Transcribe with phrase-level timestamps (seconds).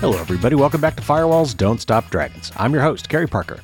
[0.00, 0.54] Hello, everybody.
[0.54, 2.52] Welcome back to Firewalls Don't Stop Dragons.
[2.56, 3.58] I'm your host, Carey Parker.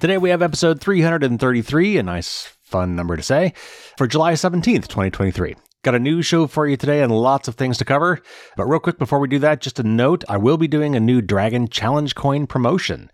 [0.00, 3.52] Today we have episode 333, a nice, fun number to say,
[3.98, 5.54] for July 17th, 2023.
[5.82, 8.22] Got a new show for you today and lots of things to cover.
[8.56, 11.00] But real quick before we do that, just a note I will be doing a
[11.00, 13.10] new Dragon Challenge coin promotion.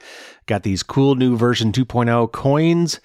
[0.47, 3.01] Got these cool new version 2.0 coins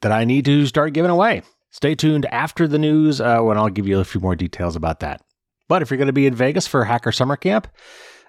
[0.00, 1.42] that I need to start giving away.
[1.72, 5.00] Stay tuned after the news uh, when I'll give you a few more details about
[5.00, 5.20] that.
[5.68, 7.66] But if you're going to be in Vegas for Hacker Summer Camp,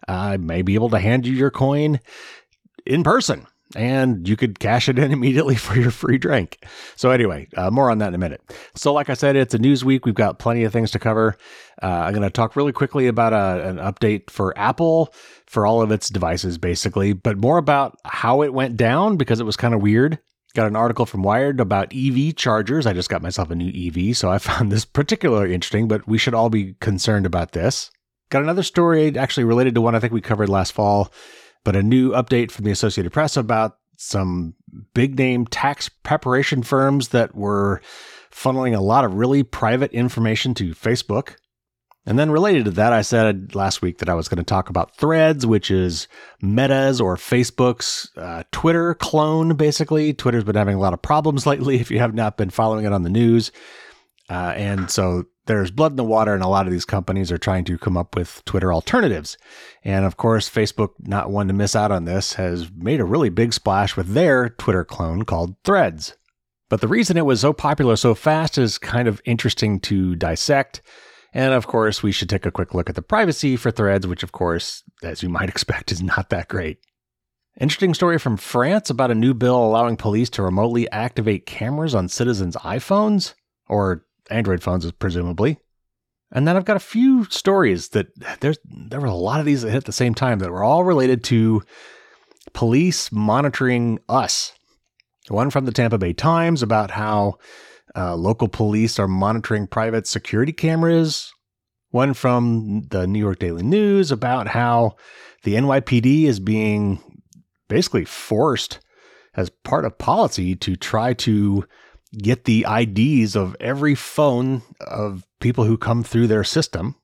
[0.10, 2.00] I may be able to hand you your coin
[2.86, 3.46] in person
[3.76, 6.66] and you could cash it in immediately for your free drink.
[6.96, 8.42] So, anyway, uh, more on that in a minute.
[8.76, 10.06] So, like I said, it's a news week.
[10.06, 11.38] We've got plenty of things to cover.
[11.82, 15.14] Uh, I'm going to talk really quickly about a, an update for Apple
[15.46, 19.46] for all of its devices, basically, but more about how it went down because it
[19.46, 20.20] was kind of weird.
[20.56, 22.88] Got an article from Wired about EV chargers.
[22.88, 26.18] I just got myself a new EV, so I found this particularly interesting, but we
[26.18, 27.92] should all be concerned about this.
[28.30, 31.12] Got another story actually related to one I think we covered last fall,
[31.64, 34.54] but a new update from the Associated Press about some
[34.94, 37.82] big name tax preparation firms that were
[38.32, 41.36] funneling a lot of really private information to Facebook.
[42.06, 44.70] And then related to that, I said last week that I was going to talk
[44.70, 46.08] about Threads, which is
[46.42, 50.14] Meta's or Facebook's uh, Twitter clone, basically.
[50.14, 52.94] Twitter's been having a lot of problems lately if you have not been following it
[52.94, 53.52] on the news.
[54.30, 57.38] Uh, and so there's blood in the water, and a lot of these companies are
[57.40, 59.36] trying to come up with Twitter alternatives.
[59.84, 63.30] And of course, Facebook, not one to miss out on this, has made a really
[63.30, 66.16] big splash with their Twitter clone called Threads.
[66.70, 70.84] But the reason it was so popular so fast is kind of interesting to dissect.
[71.34, 74.22] And of course, we should take a quick look at the privacy for Threads, which,
[74.22, 76.78] of course, as you might expect, is not that great.
[77.60, 82.08] Interesting story from France about a new bill allowing police to remotely activate cameras on
[82.08, 83.34] citizens' iPhones,
[83.68, 85.60] or Android phones, presumably.
[86.32, 88.08] And then I've got a few stories that
[88.40, 90.64] there's there were a lot of these that hit at the same time that were
[90.64, 91.64] all related to
[92.54, 94.54] police monitoring us.
[95.28, 97.36] One from the Tampa Bay Times about how
[97.96, 101.32] uh, local police are monitoring private security cameras.
[101.92, 104.96] One from the New York Daily News about how
[105.44, 107.02] the NYPD is being
[107.68, 108.80] basically forced
[109.36, 111.64] as part of policy to try to
[112.18, 116.96] get the IDs of every phone of people who come through their system.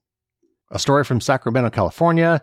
[0.71, 2.41] A story from Sacramento, California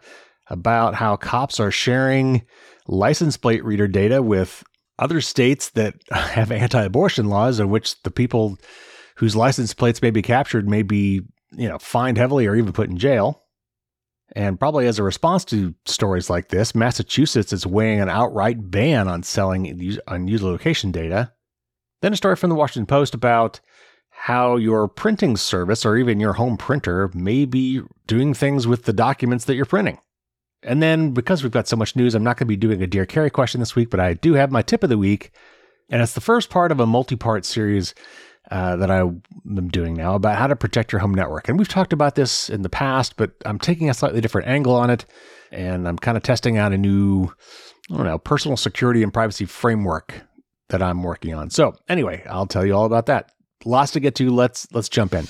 [0.49, 2.43] about how cops are sharing
[2.87, 4.63] license plate reader data with
[4.99, 8.59] other states that have anti abortion laws in which the people
[9.17, 12.89] whose license plates may be captured may be, you know, fined heavily or even put
[12.89, 13.43] in jail.
[14.35, 19.07] And probably as a response to stories like this, Massachusetts is weighing an outright ban
[19.07, 21.33] on selling unusual location data.
[22.03, 23.61] Then a story from the Washington Post about
[24.11, 28.93] how your printing service or even your home printer may be doing things with the
[28.93, 29.99] documents that you're printing.
[30.63, 32.87] And then because we've got so much news, I'm not going to be doing a
[32.87, 35.33] Dear Carey question this week, but I do have my tip of the week.
[35.91, 37.95] And it's the first part of a multi part series
[38.51, 41.49] uh, that I am doing now about how to protect your home network.
[41.49, 44.75] And we've talked about this in the past, but I'm taking a slightly different angle
[44.75, 45.05] on it.
[45.51, 47.33] And I'm kind of testing out a new,
[47.91, 50.23] I don't know, personal security and privacy framework
[50.73, 51.49] that I'm working on.
[51.51, 53.31] So anyway, I'll tell you all about that.
[53.65, 54.31] Lots to get to.
[54.31, 55.27] Let's let's jump in.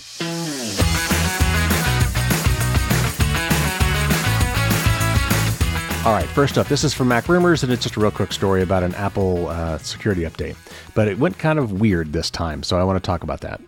[6.05, 8.33] All right, first up, this is from Mac Rumors, and it's just a real quick
[8.33, 10.57] story about an Apple uh, security update.
[10.95, 13.61] But it went kind of weird this time, so I want to talk about that.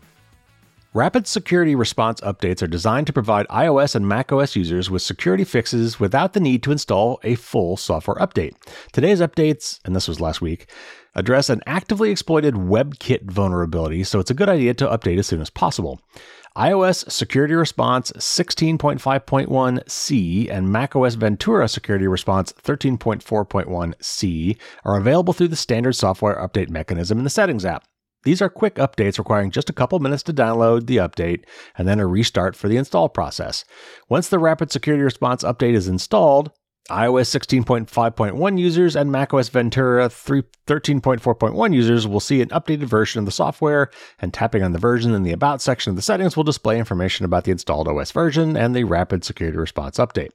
[0.95, 6.01] Rapid security response updates are designed to provide iOS and macOS users with security fixes
[6.01, 8.55] without the need to install a full software update.
[8.93, 10.69] Today's updates, and this was last week,
[11.15, 15.41] address an actively exploited WebKit vulnerability, so it's a good idea to update as soon
[15.41, 16.01] as possible.
[16.57, 25.95] iOS Security Response 16.5.1c and macOS Ventura Security Response 13.4.1c are available through the standard
[25.95, 27.85] software update mechanism in the Settings app.
[28.25, 31.45] These are quick updates requiring just a couple minutes to download the update
[31.77, 33.65] and then a restart for the install process.
[34.09, 36.51] Once the Rapid Security Response update is installed,
[36.91, 43.33] iOS 16.5.1 users and macOS Ventura 13.4.1 users will see an updated version of the
[43.33, 43.91] software,
[44.21, 47.25] and tapping on the version in the About section of the settings will display information
[47.25, 50.29] about the installed OS version and the Rapid Security Response update.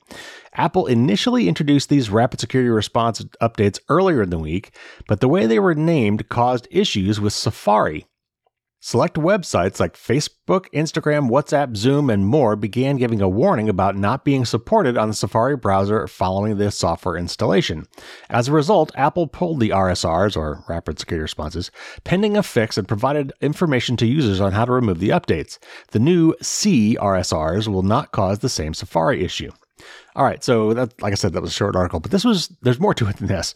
[0.54, 4.72] Apple initially introduced these Rapid Security Response updates earlier in the week,
[5.08, 8.08] but the way they were named caused issues with Safari,
[8.82, 14.24] Select websites like Facebook, Instagram, WhatsApp, Zoom, and more began giving a warning about not
[14.24, 17.86] being supported on the Safari browser following the software installation.
[18.30, 21.72] As a result, Apple pulled the RSRs, or Rapid Security Responses,
[22.06, 25.60] pending a fix and provided information to users on how to remove the updates.
[25.92, 29.52] The new C RSRs will not cause the same Safari issue.
[30.16, 32.48] All right, so that, like I said, that was a short article, but this was
[32.62, 33.54] there's more to it than this.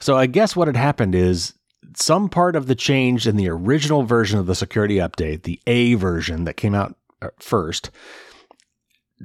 [0.00, 1.54] So I guess what had happened is
[1.94, 5.94] some part of the change in the original version of the security update, the A
[5.94, 7.90] version that came out uh, first,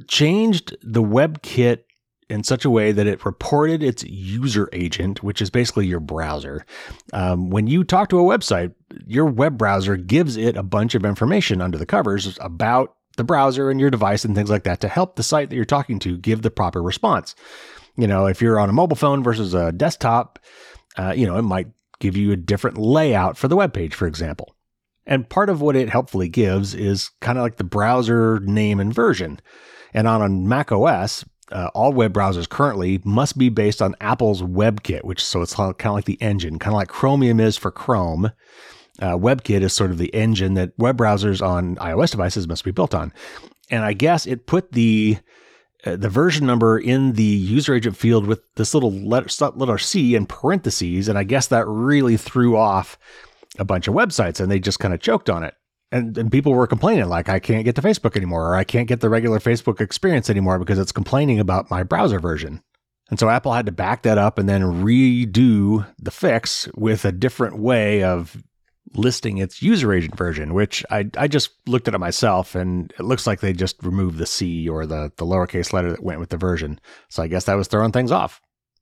[0.08, 1.84] changed the WebKit
[2.30, 6.66] in such a way that it reported its user agent, which is basically your browser.
[7.14, 8.74] Um, when you talk to a website,
[9.06, 13.70] your web browser gives it a bunch of information under the covers about the browser
[13.70, 16.18] and your device and things like that to help the site that you're talking to
[16.18, 17.36] give the proper response.
[17.96, 20.40] You know, if you're on a mobile phone versus a desktop,
[20.98, 21.68] uh, you know, it might
[22.00, 24.56] give you a different layout for the web page, for example.
[25.06, 28.94] And part of what it helpfully gives is kind of like the browser name and
[28.94, 29.40] version.
[29.94, 34.42] And on a Mac OS, uh, all web browsers currently must be based on Apple's
[34.42, 37.72] WebKit, which so it's kind of like the engine, kind of like Chromium is for
[37.72, 38.32] Chrome.
[39.00, 42.72] Uh, WebKit is sort of the engine that web browsers on iOS devices must be
[42.72, 43.14] built on.
[43.70, 45.18] And I guess it put the
[45.86, 50.16] uh, the version number in the user agent field with this little letter, letter C
[50.16, 52.98] in parentheses, and I guess that really threw off
[53.58, 55.56] a bunch of websites, and they just kind of choked on it
[55.96, 58.88] and, and people were complaining like I can't get to Facebook anymore or I can't
[58.88, 62.62] get the regular Facebook experience anymore because it's complaining about my browser version.
[63.10, 67.12] And so Apple had to back that up and then redo the fix with a
[67.12, 68.44] different way of
[68.94, 73.04] listing its user agent version, which I, I just looked at it myself and it
[73.04, 76.30] looks like they just removed the C or the, the lowercase letter that went with
[76.30, 76.80] the version.
[77.10, 78.42] So I guess that was throwing things off.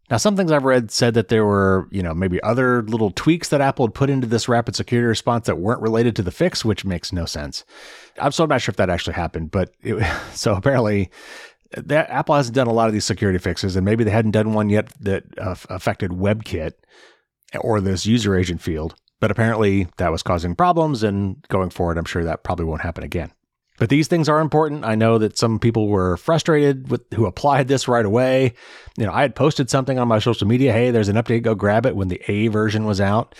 [0.09, 3.49] Now, some things I've read said that there were, you know, maybe other little tweaks
[3.49, 6.65] that Apple had put into this rapid security response that weren't related to the fix,
[6.65, 7.63] which makes no sense.
[8.19, 11.09] I'm still not sure if that actually happened, but it, so apparently
[11.71, 14.53] that Apple hasn't done a lot of these security fixes, and maybe they hadn't done
[14.53, 16.73] one yet that uh, affected WebKit
[17.59, 18.95] or this user agent field.
[19.19, 23.03] But apparently that was causing problems, and going forward, I'm sure that probably won't happen
[23.03, 23.31] again.
[23.79, 24.85] But these things are important.
[24.85, 28.53] I know that some people were frustrated with who applied this right away.
[28.97, 31.55] You know, I had posted something on my social media, hey, there's an update, go
[31.55, 33.33] grab it when the A version was out.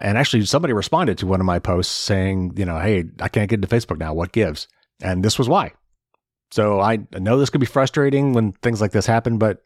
[0.00, 3.50] And actually somebody responded to one of my posts saying, you know, hey, I can't
[3.50, 4.14] get into Facebook now.
[4.14, 4.66] What gives?
[5.02, 5.72] And this was why.
[6.52, 9.64] So I know this could be frustrating when things like this happen, but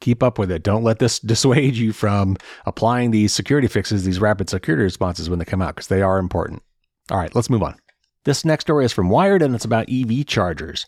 [0.00, 0.62] keep up with it.
[0.62, 2.36] Don't let this dissuade you from
[2.66, 6.18] applying these security fixes, these rapid security responses when they come out, because they are
[6.18, 6.62] important.
[7.10, 7.76] All right, let's move on.
[8.24, 10.86] This next story is from Wired and it's about EV chargers.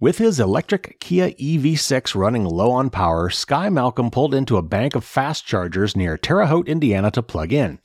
[0.00, 4.94] With his electric Kia EV6 running low on power, Sky Malcolm pulled into a bank
[4.94, 7.78] of fast chargers near Terre Haute, Indiana to plug in.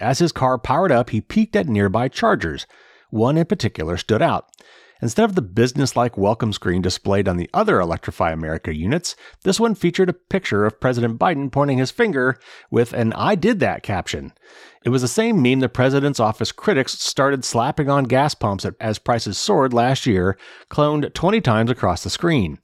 [0.00, 2.66] As his car powered up, he peeked at nearby chargers.
[3.10, 4.46] One in particular stood out.
[5.02, 9.14] Instead of the business-like welcome screen displayed on the other Electrify America units,
[9.44, 12.38] this one featured a picture of President Biden pointing his finger
[12.70, 14.32] with an I did that caption.
[14.84, 18.98] It was the same meme the president's office critics started slapping on gas pumps as
[18.98, 20.38] prices soared last year,
[20.70, 22.58] cloned 20 times across the screen.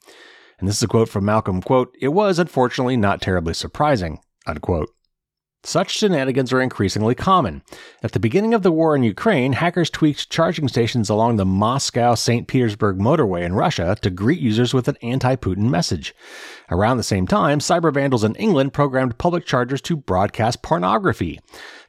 [0.59, 4.89] And this is a quote from Malcolm, quote, "It was unfortunately not terribly surprising." Unquote.
[5.65, 7.63] Such shenanigans are increasingly common.
[8.03, 12.17] At the beginning of the war in Ukraine, hackers tweaked charging stations along the Moscow
[12.17, 12.49] St.
[12.49, 16.17] Petersburg motorway in Russia to greet users with an anti Putin message.
[16.69, 21.39] Around the same time, cyber vandals in England programmed public chargers to broadcast pornography.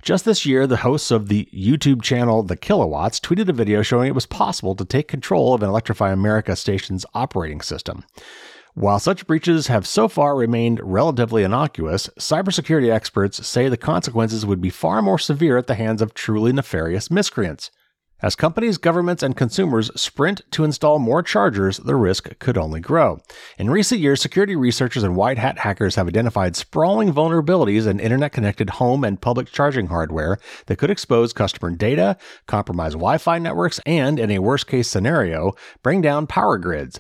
[0.04, 4.08] Just this year, the hosts of the YouTube channel The Kilowatts tweeted a video showing
[4.08, 8.04] it was possible to take control of an Electrify America station's operating system.
[8.76, 14.62] While such breaches have so far remained relatively innocuous, cybersecurity experts say the consequences would
[14.62, 17.70] be far more severe at the hands of truly nefarious miscreants.
[18.24, 23.20] As companies, governments, and consumers sprint to install more chargers, the risk could only grow.
[23.60, 28.32] In recent years, security researchers and white hat hackers have identified sprawling vulnerabilities in internet
[28.32, 33.80] connected home and public charging hardware that could expose customer data, compromise Wi Fi networks,
[33.86, 35.52] and, in a worst case scenario,
[35.84, 37.00] bring down power grids.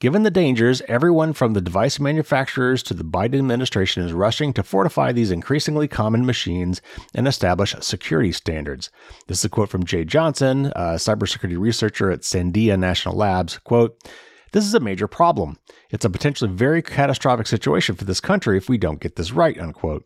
[0.00, 4.62] Given the dangers, everyone from the device manufacturers to the Biden administration is rushing to
[4.62, 6.82] fortify these increasingly common machines
[7.14, 8.90] and establish security standards.
[9.28, 13.58] This is a quote from Jay Johnson, a cybersecurity researcher at Sandia National Labs.
[13.58, 13.96] Quote,
[14.52, 15.58] this is a major problem.
[15.90, 19.58] It's a potentially very catastrophic situation for this country if we don't get this right,
[19.58, 20.04] unquote.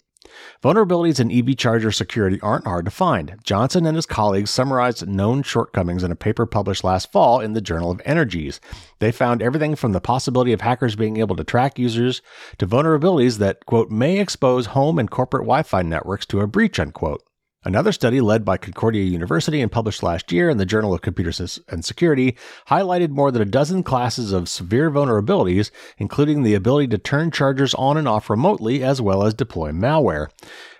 [0.63, 3.37] Vulnerabilities in EV charger security aren't hard to find.
[3.45, 7.61] Johnson and his colleagues summarized known shortcomings in a paper published last fall in the
[7.61, 8.61] Journal of Energies.
[8.99, 12.23] They found everything from the possibility of hackers being able to track users
[12.59, 16.81] to vulnerabilities that, quote, may expose home and corporate Wi Fi networks to a breach,
[16.81, 17.23] unquote.
[17.65, 21.59] Another study led by Concordia University and published last year in the Journal of Computers
[21.69, 22.37] and Security
[22.69, 27.75] highlighted more than a dozen classes of severe vulnerabilities, including the ability to turn chargers
[27.75, 30.29] on and off remotely as well as deploy malware.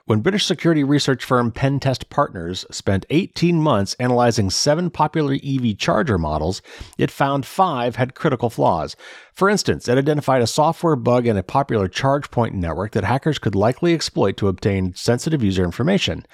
[0.05, 6.17] When British security research firm Pentest Partners spent 18 months analyzing seven popular EV charger
[6.17, 6.63] models,
[6.97, 8.95] it found five had critical flaws.
[9.35, 13.41] For instance, it identified a software bug in a popular charge point network that hackers
[13.41, 16.25] could likely exploit to obtain sensitive user information.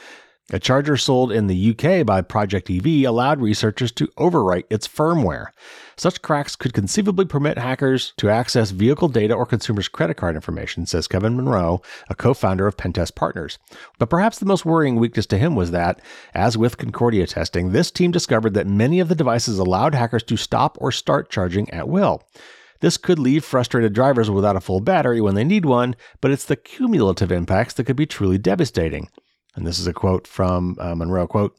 [0.52, 5.46] A charger sold in the UK by Project EV allowed researchers to overwrite its firmware.
[5.96, 10.84] Such cracks could conceivably permit hackers to access vehicle data or consumers' credit card information,
[10.84, 13.58] says Kevin Munro, a co founder of Pentest Partners.
[13.98, 16.02] But perhaps the most worrying weakness to him was that,
[16.34, 20.36] as with Concordia testing, this team discovered that many of the devices allowed hackers to
[20.36, 22.22] stop or start charging at will.
[22.80, 26.44] This could leave frustrated drivers without a full battery when they need one, but it's
[26.44, 29.08] the cumulative impacts that could be truly devastating.
[29.54, 31.56] And this is a quote from uh, Munro quote,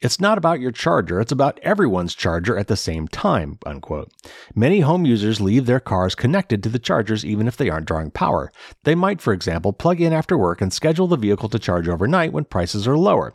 [0.00, 4.12] it's not about your charger, it's about everyone's charger at the same time, unquote.
[4.54, 8.12] Many home users leave their cars connected to the chargers even if they aren't drawing
[8.12, 8.52] power.
[8.84, 12.32] They might, for example, plug in after work and schedule the vehicle to charge overnight
[12.32, 13.34] when prices are lower.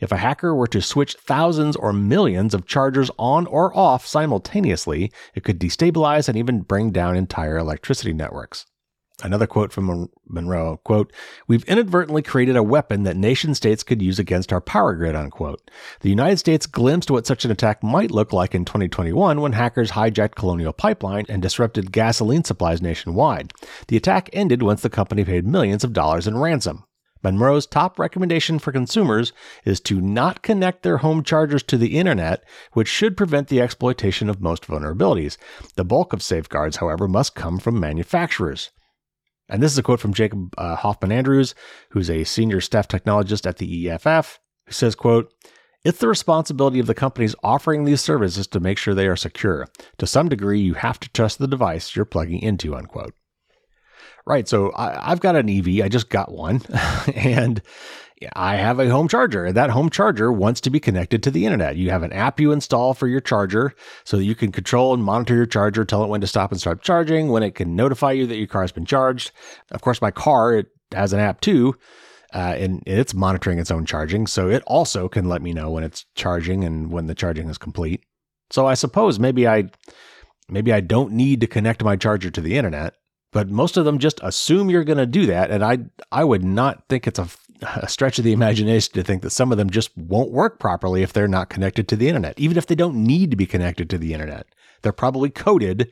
[0.00, 5.10] If a hacker were to switch thousands or millions of chargers on or off simultaneously,
[5.34, 8.66] it could destabilize and even bring down entire electricity networks.
[9.22, 11.12] Another quote from Munro, quote,
[11.46, 15.70] We've inadvertently created a weapon that nation states could use against our power grid, unquote.
[16.00, 19.92] The United States glimpsed what such an attack might look like in 2021 when hackers
[19.92, 23.52] hijacked Colonial Pipeline and disrupted gasoline supplies nationwide.
[23.86, 26.82] The attack ended once the company paid millions of dollars in ransom.
[27.22, 29.32] Munro's top recommendation for consumers
[29.64, 34.28] is to not connect their home chargers to the internet, which should prevent the exploitation
[34.28, 35.38] of most vulnerabilities.
[35.76, 38.70] The bulk of safeguards, however, must come from manufacturers.
[39.48, 41.54] And this is a quote from Jacob uh, Hoffman Andrews,
[41.90, 45.32] who's a senior staff technologist at the EFF, who says, quote,
[45.84, 49.68] it's the responsibility of the companies offering these services to make sure they are secure.
[49.98, 53.12] To some degree, you have to trust the device you're plugging into, unquote.
[54.26, 54.48] Right.
[54.48, 55.84] So I, have got an EV.
[55.84, 56.62] I just got one.
[57.14, 57.60] and
[58.34, 61.44] I have a home charger, and that home charger wants to be connected to the
[61.44, 61.76] internet.
[61.76, 65.04] You have an app you install for your charger so that you can control and
[65.04, 68.12] monitor your charger, tell it when to stop and start charging, when it can notify
[68.12, 69.32] you that your car has been charged.
[69.70, 71.76] Of course, my car it has an app too,
[72.32, 75.84] uh, and it's monitoring its own charging, so it also can let me know when
[75.84, 78.04] it's charging and when the charging is complete.
[78.50, 79.70] So I suppose maybe I
[80.48, 82.94] maybe I don't need to connect my charger to the internet,
[83.32, 85.78] but most of them just assume you're going to do that, and I
[86.12, 87.28] I would not think it's a
[87.76, 91.02] a stretch of the imagination to think that some of them just won't work properly
[91.02, 93.90] if they're not connected to the internet, even if they don't need to be connected
[93.90, 94.46] to the internet.
[94.82, 95.90] They're probably coded.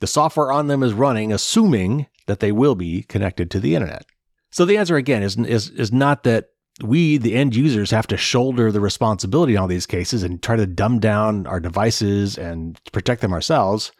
[0.00, 4.04] The software on them is running, assuming that they will be connected to the internet.
[4.50, 6.46] So the answer again is, is, is not that
[6.82, 10.56] we, the end users, have to shoulder the responsibility in all these cases and try
[10.56, 13.92] to dumb down our devices and protect them ourselves.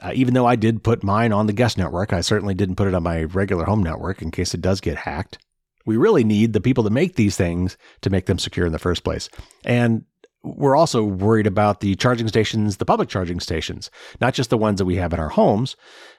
[0.00, 2.88] Uh, even though I did put mine on the guest network, I certainly didn't put
[2.88, 5.38] it on my regular home network in case it does get hacked.
[5.86, 8.78] We really need the people that make these things to make them secure in the
[8.78, 9.28] first place.
[9.64, 10.04] And
[10.42, 14.78] we're also worried about the charging stations, the public charging stations, not just the ones
[14.78, 15.76] that we have in our homes,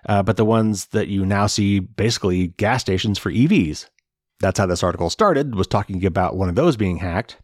[0.07, 3.87] uh, but the ones that you now see basically gas stations for EVs.
[4.39, 7.37] That's how this article started, was talking about one of those being hacked.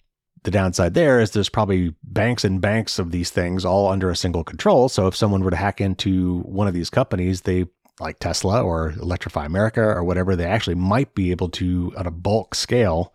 [0.44, 4.16] The downside there is there's probably banks and banks of these things all under a
[4.16, 4.88] single control.
[4.88, 7.66] So if someone were to hack into one of these companies, they
[8.00, 12.12] like Tesla or Electrify America or whatever, they actually might be able to, on a
[12.12, 13.14] bulk scale,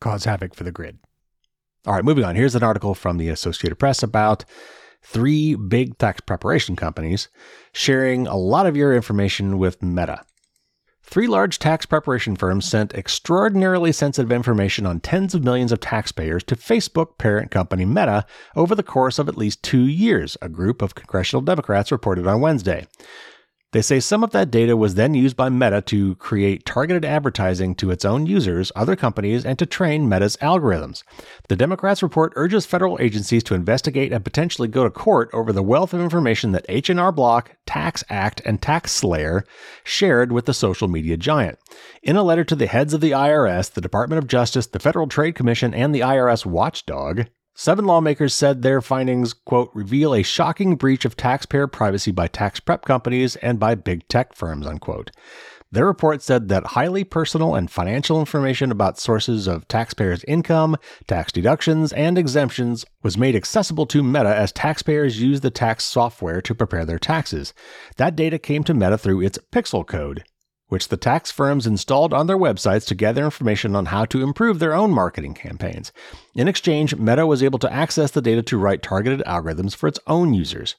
[0.00, 0.98] cause havoc for the grid.
[1.86, 2.36] All right, moving on.
[2.36, 4.44] Here's an article from the Associated Press about
[5.02, 7.28] three big tax preparation companies
[7.72, 10.24] sharing a lot of your information with Meta.
[11.02, 16.44] Three large tax preparation firms sent extraordinarily sensitive information on tens of millions of taxpayers
[16.44, 20.82] to Facebook parent company Meta over the course of at least two years, a group
[20.82, 22.86] of congressional Democrats reported on Wednesday.
[23.72, 27.76] They say some of that data was then used by Meta to create targeted advertising
[27.76, 31.04] to its own users, other companies, and to train Meta's algorithms.
[31.48, 35.62] The Democrats report urges federal agencies to investigate and potentially go to court over the
[35.62, 39.42] wealth of information that H&R Block, TaxAct, and TaxSlayer
[39.84, 41.56] shared with the social media giant.
[42.02, 45.06] In a letter to the heads of the IRS, the Department of Justice, the Federal
[45.06, 47.26] Trade Commission, and the IRS watchdog,
[47.60, 52.58] Seven lawmakers said their findings, quote, reveal a shocking breach of taxpayer privacy by tax
[52.58, 55.10] prep companies and by big tech firms, unquote.
[55.70, 61.32] Their report said that highly personal and financial information about sources of taxpayers' income, tax
[61.32, 66.54] deductions, and exemptions was made accessible to Meta as taxpayers used the tax software to
[66.54, 67.52] prepare their taxes.
[67.98, 70.24] That data came to Meta through its Pixel code,
[70.70, 74.58] which the tax firms installed on their websites to gather information on how to improve
[74.58, 75.92] their own marketing campaigns.
[76.34, 80.00] In exchange, Meta was able to access the data to write targeted algorithms for its
[80.06, 80.76] own users.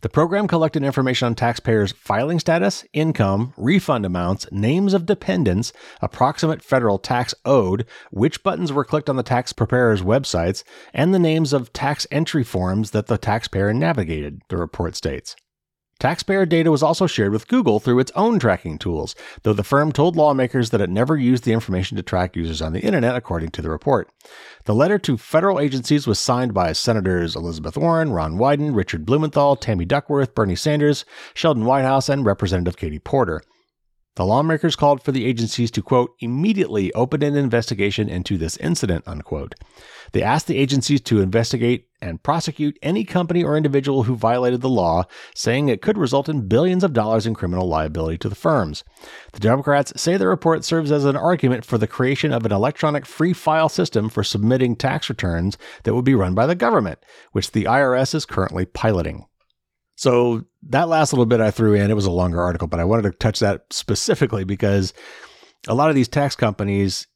[0.00, 6.62] The program collected information on taxpayers' filing status, income, refund amounts, names of dependents, approximate
[6.62, 10.62] federal tax owed, which buttons were clicked on the tax preparer's websites,
[10.94, 15.34] and the names of tax entry forms that the taxpayer navigated, the report states.
[16.00, 19.90] Taxpayer data was also shared with Google through its own tracking tools, though the firm
[19.90, 23.50] told lawmakers that it never used the information to track users on the internet, according
[23.50, 24.08] to the report.
[24.64, 29.56] The letter to federal agencies was signed by Senators Elizabeth Warren, Ron Wyden, Richard Blumenthal,
[29.56, 33.42] Tammy Duckworth, Bernie Sanders, Sheldon Whitehouse, and Representative Katie Porter.
[34.18, 39.04] The lawmakers called for the agencies to, quote, immediately open an investigation into this incident,
[39.06, 39.54] unquote.
[40.10, 44.68] They asked the agencies to investigate and prosecute any company or individual who violated the
[44.68, 45.04] law,
[45.36, 48.82] saying it could result in billions of dollars in criminal liability to the firms.
[49.34, 53.06] The Democrats say the report serves as an argument for the creation of an electronic
[53.06, 56.98] free file system for submitting tax returns that would be run by the government,
[57.30, 59.26] which the IRS is currently piloting.
[59.94, 62.84] So that last little bit I threw in, it was a longer article, but I
[62.84, 64.92] wanted to touch that specifically because
[65.66, 67.06] a lot of these tax companies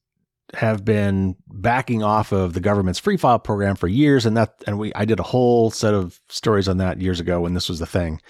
[0.55, 4.79] have been backing off of the government's free file program for years and that and
[4.79, 7.79] we I did a whole set of stories on that years ago when this was
[7.79, 8.21] the thing.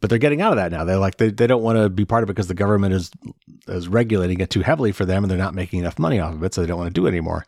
[0.00, 0.84] But they're getting out of that now.
[0.84, 3.10] They're like they, they don't want to be part of it because the government is
[3.68, 6.42] is regulating it too heavily for them and they're not making enough money off of
[6.42, 7.44] it, so they don't want to do it anymore.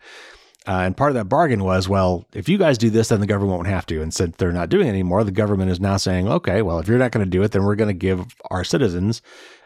[0.67, 3.27] Uh, and part of that bargain was, well, if you guys do this, then the
[3.27, 4.01] government won't have to.
[4.01, 6.87] And since they're not doing it anymore, the government is now saying, okay, well, if
[6.87, 9.23] you're not going to do it, then we're going to give our citizens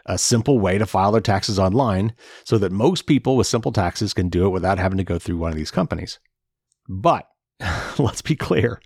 [0.07, 2.13] a simple way to file their taxes online
[2.45, 5.37] so that most people with simple taxes can do it without having to go through
[5.37, 6.17] one of these companies.
[6.89, 7.27] But
[7.99, 8.81] let's be clear.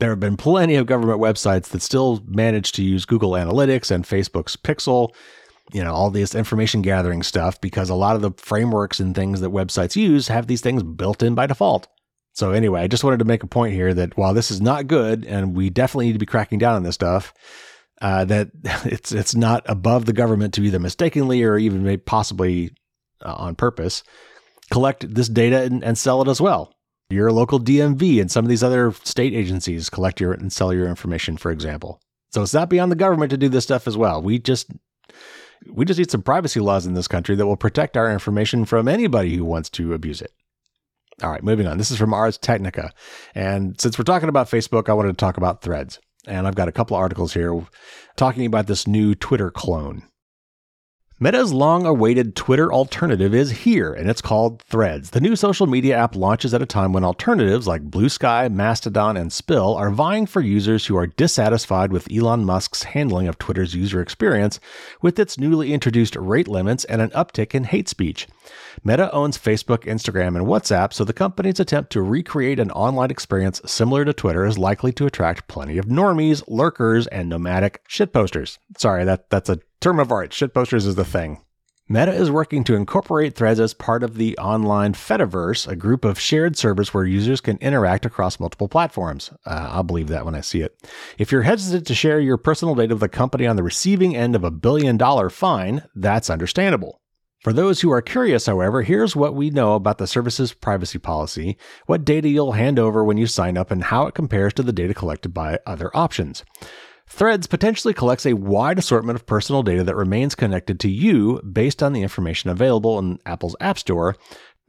[0.00, 4.04] There have been plenty of government websites that still manage to use Google Analytics and
[4.04, 5.14] Facebook's Pixel
[5.72, 9.40] you know, all this information gathering stuff because a lot of the frameworks and things
[9.40, 11.88] that websites use have these things built in by default.
[12.34, 14.86] So anyway, I just wanted to make a point here that while this is not
[14.86, 17.34] good and we definitely need to be cracking down on this stuff,
[18.00, 18.50] uh, that
[18.84, 22.70] it's it's not above the government to either mistakenly or even possibly
[23.24, 24.02] uh, on purpose
[24.72, 26.74] collect this data and, and sell it as well.
[27.10, 30.88] Your local DMV and some of these other state agencies collect your and sell your
[30.88, 32.00] information, for example.
[32.30, 34.22] So it's not beyond the government to do this stuff as well.
[34.22, 34.70] We just
[35.70, 38.88] we just need some privacy laws in this country that will protect our information from
[38.88, 40.32] anybody who wants to abuse it.
[41.22, 41.78] All right, moving on.
[41.78, 42.90] This is from Ars Technica.
[43.34, 46.00] And since we're talking about Facebook, I wanted to talk about threads.
[46.26, 47.66] And I've got a couple of articles here
[48.16, 50.04] talking about this new Twitter clone.
[51.22, 55.10] Meta's long awaited Twitter alternative is here, and it's called Threads.
[55.10, 59.16] The new social media app launches at a time when alternatives like Blue Sky, Mastodon,
[59.16, 63.72] and Spill are vying for users who are dissatisfied with Elon Musk's handling of Twitter's
[63.72, 64.58] user experience
[65.00, 68.26] with its newly introduced rate limits and an uptick in hate speech.
[68.82, 73.60] Meta owns Facebook, Instagram, and WhatsApp, so the company's attempt to recreate an online experience
[73.64, 78.58] similar to Twitter is likely to attract plenty of normies, lurkers, and nomadic shitposters.
[78.76, 81.40] Sorry, that, that's a Term of art, shitposters is the thing.
[81.88, 86.20] Meta is working to incorporate threads as part of the online Fediverse, a group of
[86.20, 89.30] shared servers where users can interact across multiple platforms.
[89.44, 90.76] Uh, I'll believe that when I see it.
[91.18, 94.36] If you're hesitant to share your personal data with a company on the receiving end
[94.36, 97.00] of a billion dollar fine, that's understandable.
[97.40, 101.56] For those who are curious, however, here's what we know about the service's privacy policy,
[101.86, 104.72] what data you'll hand over when you sign up, and how it compares to the
[104.72, 106.44] data collected by other options.
[107.14, 111.82] Threads potentially collects a wide assortment of personal data that remains connected to you based
[111.82, 114.16] on the information available in Apple's App Store,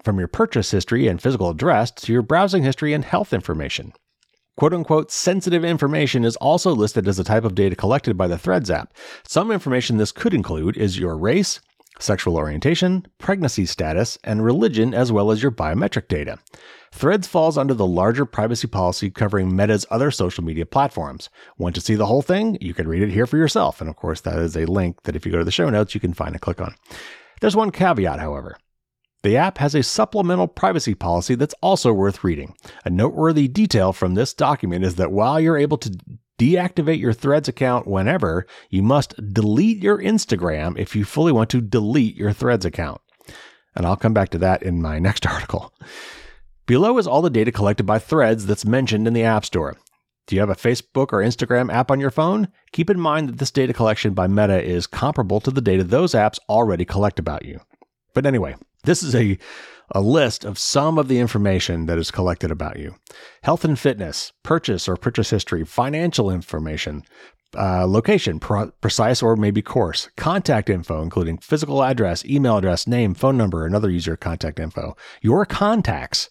[0.03, 3.93] from your purchase history and physical address to your browsing history and health information.
[4.57, 8.37] Quote unquote sensitive information is also listed as a type of data collected by the
[8.37, 8.93] Threads app.
[9.25, 11.61] Some information this could include is your race,
[11.99, 16.39] sexual orientation, pregnancy status, and religion, as well as your biometric data.
[16.93, 21.29] Threads falls under the larger privacy policy covering Meta's other social media platforms.
[21.57, 22.57] Want to see the whole thing?
[22.61, 23.81] You can read it here for yourself.
[23.81, 25.95] And of course, that is a link that if you go to the show notes,
[25.95, 26.75] you can find and click on.
[27.41, 28.57] There's one caveat, however.
[29.23, 32.55] The app has a supplemental privacy policy that's also worth reading.
[32.85, 35.97] A noteworthy detail from this document is that while you're able to
[36.43, 41.61] deactivate your Threads account whenever, you must delete your Instagram if you fully want to
[41.61, 42.99] delete your Threads account.
[43.75, 45.73] And I'll come back to that in my next article.
[46.65, 49.77] Below is all the data collected by Threads that's mentioned in the App Store.
[50.27, 52.49] Do you have a Facebook or Instagram app on your phone?
[52.73, 56.13] Keep in mind that this data collection by Meta is comparable to the data those
[56.13, 57.59] apps already collect about you.
[58.13, 59.37] But anyway, this is a,
[59.91, 62.95] a list of some of the information that is collected about you.
[63.43, 67.03] Health and fitness, purchase or purchase history, financial information,
[67.55, 73.37] uh, location, precise or maybe coarse, contact info, including physical address, email address, name, phone
[73.37, 76.29] number, and other user contact info, your contacts,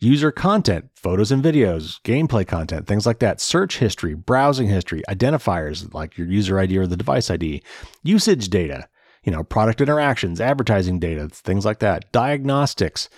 [0.00, 5.92] user content, photos and videos, gameplay content, things like that, search history, browsing history, identifiers
[5.92, 7.62] like your user ID or the device ID,
[8.02, 8.88] usage data,
[9.24, 13.08] you know, product interactions, advertising data, things like that, diagnostics,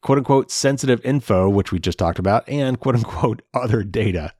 [0.00, 4.32] quote unquote sensitive info, which we just talked about, and quote unquote other data.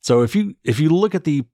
[0.00, 1.44] So if you if you look at the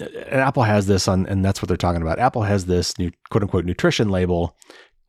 [0.00, 2.18] uh, uh, Apple has this on, and that's what they're talking about.
[2.18, 4.56] Apple has this new quote unquote nutrition label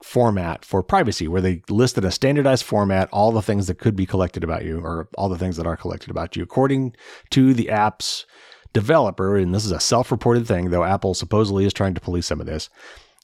[0.03, 4.05] format for privacy, where they listed a standardized format, all the things that could be
[4.05, 6.95] collected about you, or all the things that are collected about you, according
[7.29, 8.25] to the app's
[8.73, 9.37] developer.
[9.37, 12.39] And this is a self reported thing, though Apple supposedly is trying to police some
[12.39, 12.69] of this.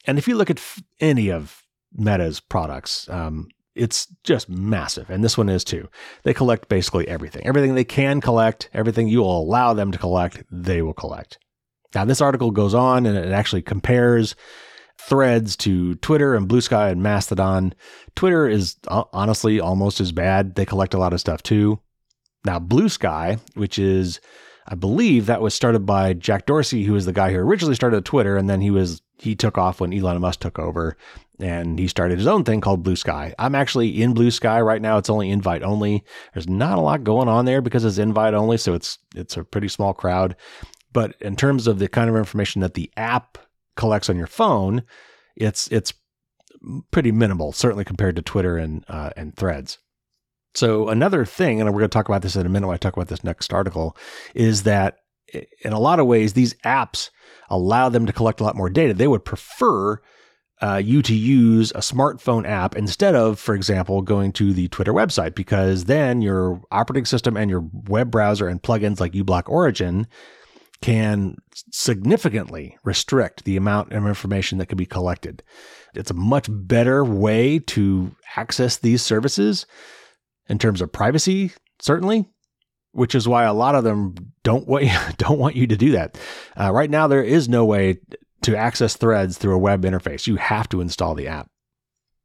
[0.08, 0.62] And if you look at
[1.00, 1.62] any of
[1.94, 5.10] Meta's products, um, it's just massive.
[5.10, 5.88] And this one is too.
[6.24, 7.46] They collect basically everything.
[7.46, 11.38] Everything they can collect, everything you will allow them to collect, they will collect.
[11.94, 14.36] Now, this article goes on and it actually compares
[15.00, 17.74] threads to Twitter and Blue Sky and Mastodon.
[18.16, 20.56] Twitter is uh, honestly almost as bad.
[20.56, 21.80] They collect a lot of stuff too.
[22.46, 24.20] Now, Blue Sky, which is,
[24.68, 28.04] I believe that was started by Jack Dorsey, who was the guy who originally started
[28.04, 30.98] Twitter, and then he was he took off when Elon Musk took over,
[31.40, 33.34] and he started his own thing called Blue Sky.
[33.40, 34.98] I'm actually in Blue Sky right now.
[34.98, 36.04] It's only invite only.
[36.34, 39.44] There's not a lot going on there because it's invite only, so it's it's a
[39.44, 40.36] pretty small crowd.
[40.92, 43.38] But in terms of the kind of information that the app
[43.76, 44.84] collects on your phone,
[45.36, 45.94] it's it's
[46.92, 49.80] pretty minimal, certainly compared to Twitter and uh, and Threads.
[50.58, 52.80] So another thing, and we're going to talk about this in a minute when I
[52.80, 53.96] talk about this next article,
[54.34, 54.98] is that
[55.62, 57.12] in a lot of ways these apps
[57.52, 58.96] allow them to collect a lot more data.
[58.96, 60.02] They would prefer
[60.64, 64.94] uh, you to use a smartphone app instead of, for example, going to the Twitter
[64.94, 70.08] website, because then your operating system and your web browser and plugins like uBlock Origin
[70.82, 71.36] can
[71.72, 75.44] significantly restrict the amount of information that can be collected.
[75.94, 79.68] It's a much better way to access these services
[80.50, 82.28] in terms of privacy, certainly,
[82.92, 84.86] which is why a lot of them don't want
[85.18, 86.18] don't want you to do that.
[86.60, 88.00] Uh, right now, there is no way
[88.42, 90.28] to access Threads through a web interface.
[90.28, 91.50] You have to install the app.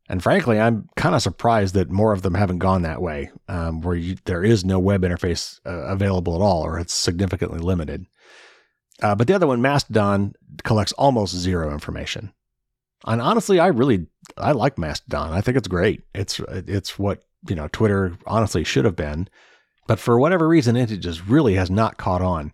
[0.09, 3.81] And frankly, I'm kind of surprised that more of them haven't gone that way, um,
[3.81, 8.07] where you, there is no web interface uh, available at all, or it's significantly limited.
[9.01, 12.33] Uh, but the other one, Mastodon, collects almost zero information.
[13.07, 14.07] And honestly, I really
[14.37, 15.33] I like Mastodon.
[15.33, 16.03] I think it's great.
[16.15, 19.29] It's it's what you know Twitter honestly should have been,
[19.87, 22.53] but for whatever reason, it just really has not caught on.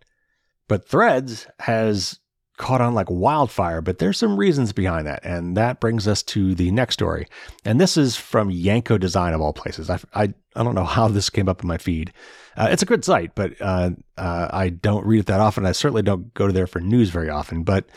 [0.69, 2.21] But Threads has
[2.59, 5.25] caught on like wildfire, but there's some reasons behind that.
[5.25, 7.29] And that brings us to the next story.
[7.65, 9.89] And this is from Yanko Design of all places.
[9.89, 12.13] I, I, I don't know how this came up in my feed,
[12.59, 15.65] uh, it's a good site, but uh, uh, I don't read it that often.
[15.65, 17.63] I certainly don't go to there for news very often.
[17.63, 17.89] But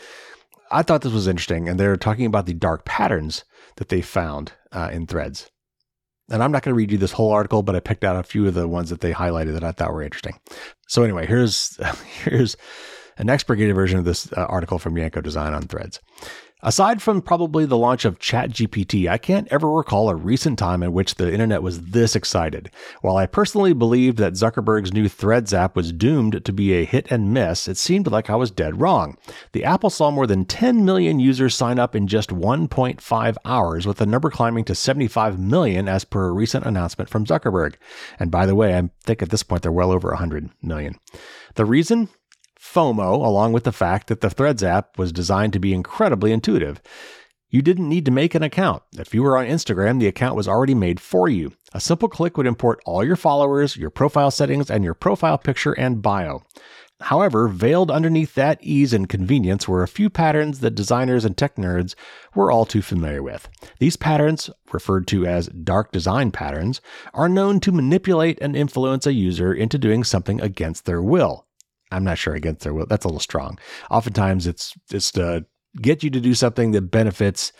[0.70, 3.44] I thought this was interesting, and they're talking about the dark patterns
[3.76, 5.50] that they found uh, in threads.
[6.32, 8.22] And I'm not going to read you this whole article, but I picked out a
[8.22, 10.40] few of the ones that they highlighted that I thought were interesting.
[10.88, 11.78] So anyway, here's
[12.24, 12.56] here's
[13.18, 16.00] an expurgated version of this uh, article from Yanko Design on Threads.
[16.64, 20.92] Aside from probably the launch of ChatGPT, I can't ever recall a recent time in
[20.92, 22.70] which the internet was this excited.
[23.00, 27.10] While I personally believed that Zuckerberg's new Threads app was doomed to be a hit
[27.10, 29.18] and miss, it seemed like I was dead wrong.
[29.50, 33.96] The Apple saw more than 10 million users sign up in just 1.5 hours, with
[33.96, 37.74] the number climbing to 75 million as per a recent announcement from Zuckerberg.
[38.20, 40.94] And by the way, I think at this point they're well over 100 million.
[41.56, 42.08] The reason?
[42.72, 46.80] FOMO, along with the fact that the Threads app was designed to be incredibly intuitive.
[47.50, 48.82] You didn't need to make an account.
[48.96, 51.52] If you were on Instagram, the account was already made for you.
[51.74, 55.72] A simple click would import all your followers, your profile settings, and your profile picture
[55.72, 56.44] and bio.
[57.02, 61.56] However, veiled underneath that ease and convenience were a few patterns that designers and tech
[61.56, 61.94] nerds
[62.34, 63.48] were all too familiar with.
[63.80, 66.80] These patterns, referred to as dark design patterns,
[67.12, 71.46] are known to manipulate and influence a user into doing something against their will.
[71.92, 72.86] I'm not sure against their will.
[72.86, 73.58] That's a little strong.
[73.90, 75.46] Oftentimes, it's it's to
[75.80, 77.52] get you to do something that benefits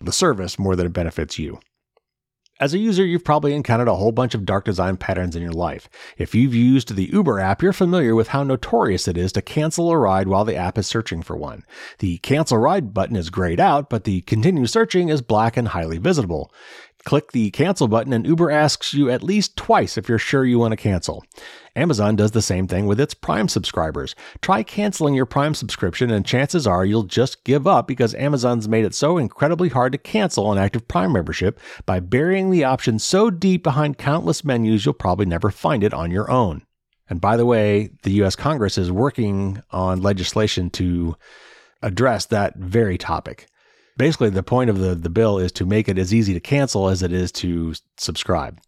[0.00, 1.60] the service more than it benefits you.
[2.60, 5.52] As a user, you've probably encountered a whole bunch of dark design patterns in your
[5.52, 5.88] life.
[6.16, 9.90] If you've used the Uber app, you're familiar with how notorious it is to cancel
[9.90, 11.64] a ride while the app is searching for one.
[11.98, 15.98] The cancel ride button is grayed out, but the continue searching is black and highly
[15.98, 16.52] visible.
[17.04, 20.58] Click the cancel button and Uber asks you at least twice if you're sure you
[20.58, 21.24] want to cancel.
[21.74, 24.14] Amazon does the same thing with its Prime subscribers.
[24.40, 28.84] Try canceling your Prime subscription, and chances are you'll just give up because Amazon's made
[28.84, 33.30] it so incredibly hard to cancel an active Prime membership by burying the option so
[33.30, 36.62] deep behind countless menus you'll probably never find it on your own.
[37.08, 41.16] And by the way, the US Congress is working on legislation to
[41.82, 43.48] address that very topic.
[43.96, 46.88] Basically, the point of the, the bill is to make it as easy to cancel
[46.88, 48.60] as it is to subscribe.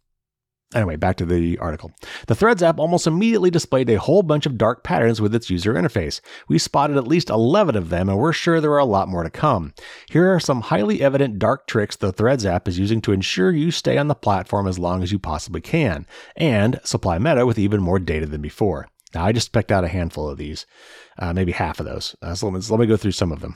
[0.73, 1.91] Anyway, back to the article.
[2.27, 5.73] The Threads app almost immediately displayed a whole bunch of dark patterns with its user
[5.73, 6.19] interface.
[6.49, 9.23] We spotted at least 11 of them, and we're sure there are a lot more
[9.23, 9.73] to come.
[10.09, 13.71] Here are some highly evident dark tricks the Threads app is using to ensure you
[13.71, 17.81] stay on the platform as long as you possibly can, and supply Meta with even
[17.81, 18.89] more data than before.
[19.13, 20.65] Now, I just picked out a handful of these,
[21.17, 22.17] uh, maybe half of those.
[22.21, 23.55] Uh, so let me, let me go through some of them.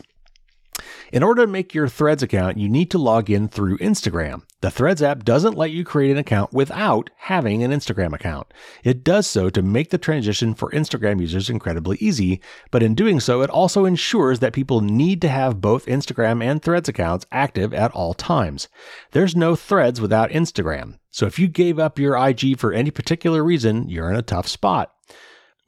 [1.11, 4.43] In order to make your Threads account, you need to log in through Instagram.
[4.61, 8.47] The Threads app doesn't let you create an account without having an Instagram account.
[8.83, 13.19] It does so to make the transition for Instagram users incredibly easy, but in doing
[13.19, 17.73] so, it also ensures that people need to have both Instagram and Threads accounts active
[17.73, 18.67] at all times.
[19.11, 20.99] There's no Threads without Instagram.
[21.09, 24.47] So if you gave up your IG for any particular reason, you're in a tough
[24.47, 24.93] spot.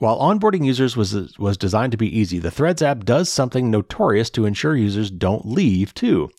[0.02, 4.32] While onboarding users was, was designed to be easy, the Threads app does something notorious
[4.32, 6.32] to ensure users don't leave too.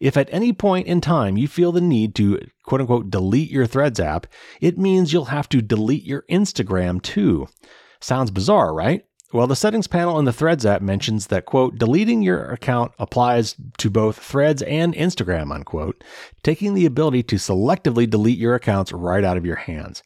[0.00, 3.66] If at any point in time you feel the need to quote unquote delete your
[3.66, 4.26] Threads app,
[4.62, 7.46] it means you'll have to delete your Instagram too.
[8.00, 9.04] Sounds bizarre, right?
[9.34, 13.54] Well, the settings panel in the Threads app mentions that, quote, deleting your account applies
[13.76, 16.02] to both Threads and Instagram, unquote,
[16.42, 20.02] taking the ability to selectively delete your accounts right out of your hands.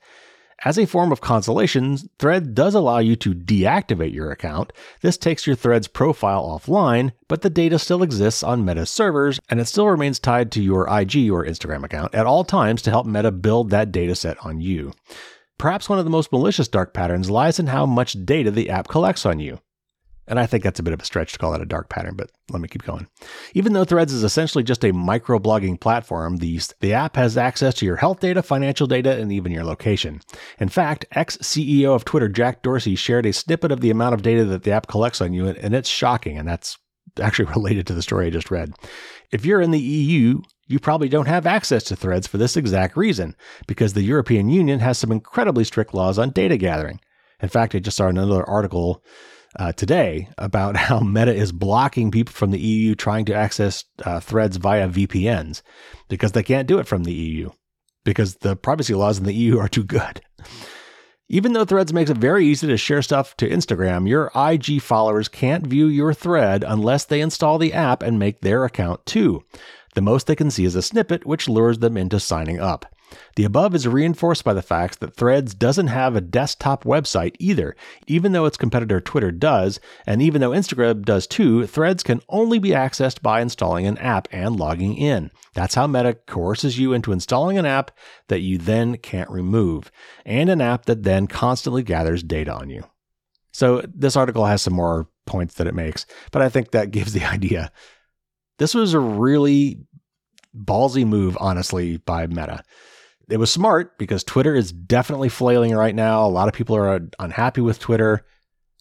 [0.65, 4.73] As a form of consolation, Thread does allow you to deactivate your account.
[5.03, 9.61] This takes your Threads profile offline, but the data still exists on Meta's servers, and
[9.61, 13.07] it still remains tied to your IG or Instagram account at all times to help
[13.07, 14.93] Meta build that data set on you.
[15.59, 18.89] Perhaps one of the most malicious dark patterns lies in how much data the app
[18.89, 19.61] collects on you.
[20.27, 22.15] And I think that's a bit of a stretch to call that a dark pattern,
[22.17, 23.07] but let me keep going.
[23.53, 27.87] Even though Threads is essentially just a microblogging platform, the, the app has access to
[27.87, 30.21] your health data, financial data, and even your location.
[30.59, 34.23] In fact, ex CEO of Twitter, Jack Dorsey, shared a snippet of the amount of
[34.23, 36.79] data that the app collects on you, and it's shocking, and that's
[37.21, 38.73] actually related to the story I just read.
[39.31, 42.97] If you're in the EU, you probably don't have access to Threads for this exact
[42.97, 47.01] reason, because the European Union has some incredibly strict laws on data gathering.
[47.43, 49.03] In fact, I just saw another article
[49.57, 54.21] uh, today about how Meta is blocking people from the EU trying to access uh,
[54.21, 55.63] threads via VPNs
[56.09, 57.51] because they can't do it from the EU
[58.05, 60.21] because the privacy laws in the EU are too good.
[61.29, 65.27] Even though Threads makes it very easy to share stuff to Instagram, your IG followers
[65.27, 69.43] can't view your thread unless they install the app and make their account too.
[69.95, 72.94] The most they can see is a snippet, which lures them into signing up.
[73.37, 77.77] The above is reinforced by the fact that Threads doesn't have a desktop website either,
[78.07, 82.59] even though its competitor Twitter does, and even though Instagram does too, Threads can only
[82.59, 85.31] be accessed by installing an app and logging in.
[85.55, 87.91] That's how Meta coerces you into installing an app
[88.29, 89.91] that you then can't remove,
[90.25, 92.85] and an app that then constantly gathers data on you.
[93.53, 97.13] So, this article has some more points that it makes, but I think that gives
[97.13, 97.73] the idea.
[98.59, 99.81] This was a really
[100.57, 102.63] ballsy move, honestly, by Meta
[103.29, 106.25] it was smart because Twitter is definitely flailing right now.
[106.25, 108.25] A lot of people are unhappy with Twitter.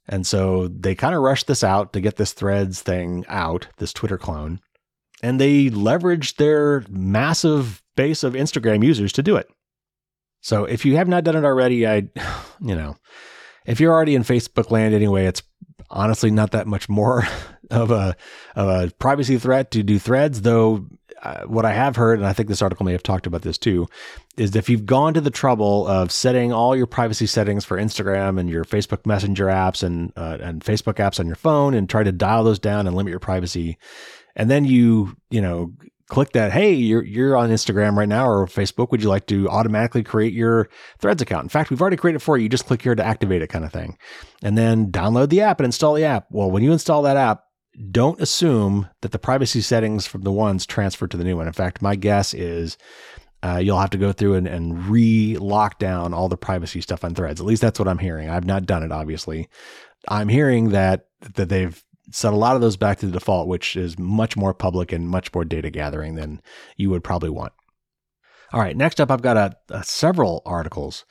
[0.08, 3.94] And so they kind of rushed this out to get this threads thing out, this
[3.94, 4.60] Twitter clone.
[5.22, 9.48] And they leveraged their massive base of Instagram users to do it.
[10.42, 12.10] So if you have not done it already, I,
[12.62, 12.98] you know,
[13.66, 15.42] if you're already in Facebook land anyway, it's
[15.90, 17.26] honestly not that much more
[17.72, 18.16] of a
[18.56, 20.86] of a privacy threat to do threads, though
[21.24, 23.58] uh, what I have heard, and I think this article may have talked about this
[23.58, 23.88] too,
[24.36, 28.38] is if you've gone to the trouble of setting all your privacy settings for Instagram
[28.38, 32.04] and your Facebook Messenger apps and uh, and Facebook apps on your phone, and try
[32.04, 33.78] to dial those down and limit your privacy,
[34.36, 35.72] and then you you know
[36.10, 39.50] click that hey you're you're on Instagram right now or Facebook would you like to
[39.50, 41.44] automatically create your Threads account?
[41.44, 42.44] In fact we've already created it for you.
[42.44, 43.98] You just click here to activate it kind of thing.
[44.44, 46.28] And then download the app and install the app.
[46.30, 47.46] Well when you install that app
[47.92, 51.48] don't assume that the privacy settings from the ones transfer to the new one.
[51.48, 52.78] In fact, my guess is
[53.44, 57.04] uh, you'll have to go through and, and re lock down all the privacy stuff
[57.04, 57.42] on threads.
[57.42, 58.30] At least that's what I'm hearing.
[58.30, 59.50] I've not done it, obviously.
[60.08, 63.76] I'm hearing that that they've set a lot of those back to the default, which
[63.76, 66.42] is much more public and much more data gathering than
[66.78, 67.54] you would probably want.
[68.52, 71.06] All right, next up, I've got a, a several articles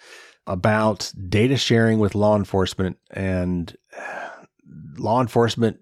[0.46, 3.76] about data sharing with law enforcement and
[4.96, 5.78] law enforcement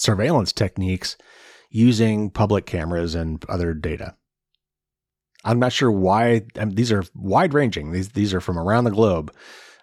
[0.00, 1.16] surveillance techniques
[1.68, 4.16] using public cameras and other data.
[5.44, 7.92] I'm not sure why these are wide ranging.
[7.92, 9.32] These these are from around the globe,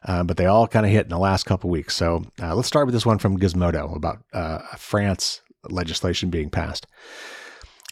[0.04, 1.96] uh, but they all kind of hit in the last couple weeks.
[1.96, 6.88] So uh, let's start with this one from Gizmodo about uh, France legislation being passed.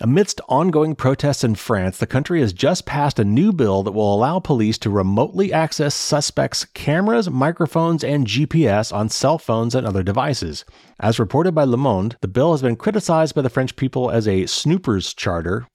[0.02, 4.14] Amidst ongoing protests in France, the country has just passed a new bill that will
[4.14, 10.04] allow police to remotely access suspects' cameras, microphones, and GPS on cell phones and other
[10.04, 10.66] devices.
[11.00, 14.28] As reported by Le Monde, the bill has been criticized by the French people as
[14.28, 15.66] a snoopers charter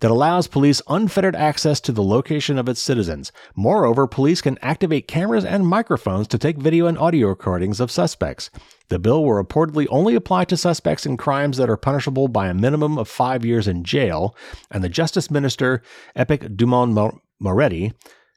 [0.00, 3.32] that allows police unfettered access to the location of its citizens.
[3.56, 8.50] Moreover, police can activate cameras and microphones to take video and audio recordings of suspects.
[8.92, 12.54] The bill will reportedly only apply to suspects in crimes that are punishable by a
[12.54, 14.36] minimum of five years in jail,
[14.70, 15.80] and the Justice Minister,
[16.14, 17.94] Epic Dumont Moretti,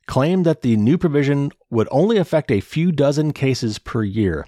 [0.08, 4.48] claimed that the new provision would only affect a few dozen cases per year.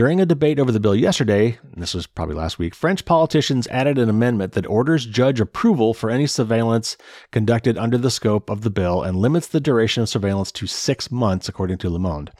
[0.00, 3.98] During a debate over the bill yesterday, this was probably last week, French politicians added
[3.98, 6.96] an amendment that orders judge approval for any surveillance
[7.32, 11.10] conducted under the scope of the bill and limits the duration of surveillance to six
[11.10, 12.30] months, according to Le Monde.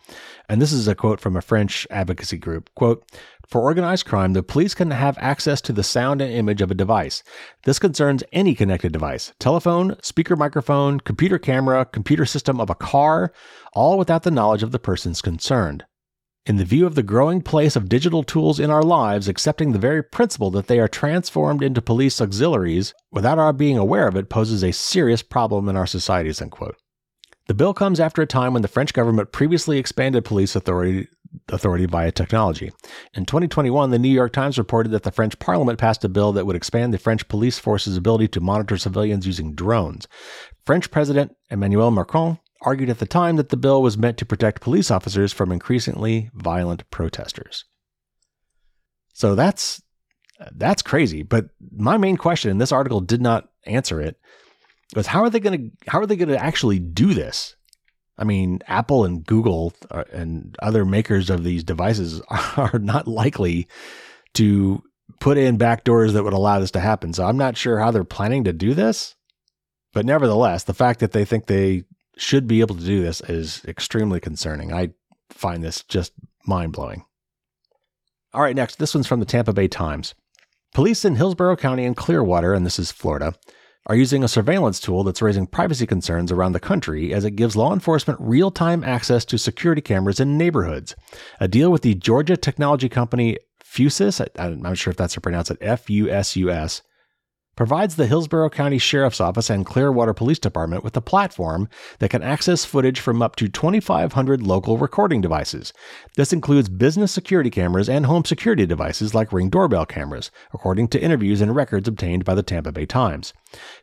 [0.48, 2.70] And this is a quote from a French advocacy group.
[2.76, 3.04] Quote,
[3.46, 6.74] for organized crime, the police can have access to the sound and image of a
[6.74, 7.22] device.
[7.64, 13.34] This concerns any connected device telephone, speaker microphone, computer camera, computer system of a car,
[13.74, 15.84] all without the knowledge of the persons concerned.
[16.46, 19.78] In the view of the growing place of digital tools in our lives, accepting the
[19.78, 24.30] very principle that they are transformed into police auxiliaries without our being aware of it
[24.30, 26.42] poses a serious problem in our societies.
[27.46, 31.08] The bill comes after a time when the French government previously expanded police authority
[31.48, 32.72] authority via technology.
[33.14, 36.46] In 2021, the New York Times reported that the French parliament passed a bill that
[36.46, 40.08] would expand the French police force's ability to monitor civilians using drones.
[40.64, 44.60] French President Emmanuel Macron argued at the time that the bill was meant to protect
[44.60, 47.64] police officers from increasingly violent protesters.
[49.12, 49.82] So that's
[50.52, 54.18] that's crazy, but my main question and this article did not answer it
[54.94, 57.56] was how are they going to how are they going to actually do this?
[58.16, 62.20] I mean, Apple and Google uh, and other makers of these devices
[62.56, 63.66] are not likely
[64.34, 64.82] to
[65.20, 67.12] put in backdoors that would allow this to happen.
[67.12, 69.16] So I'm not sure how they're planning to do this.
[69.92, 71.84] But nevertheless, the fact that they think they
[72.20, 74.72] should be able to do this is extremely concerning.
[74.72, 74.90] I
[75.30, 76.12] find this just
[76.46, 77.04] mind blowing.
[78.32, 80.14] All right, next, this one's from the Tampa Bay Times.
[80.72, 83.34] Police in Hillsborough County and Clearwater, and this is Florida,
[83.86, 87.56] are using a surveillance tool that's raising privacy concerns around the country as it gives
[87.56, 90.94] law enforcement real time access to security cameras in neighborhoods.
[91.40, 95.50] A deal with the Georgia technology company Fusus, I'm not sure if that's how pronounce
[95.50, 96.82] it, F U S U S,
[97.60, 101.68] provides the Hillsborough County Sheriff's Office and Clearwater Police Department with a platform
[101.98, 105.74] that can access footage from up to 2,500 local recording devices.
[106.16, 111.02] This includes business security cameras and home security devices like Ring doorbell cameras, according to
[111.02, 113.34] interviews and records obtained by the Tampa Bay Times.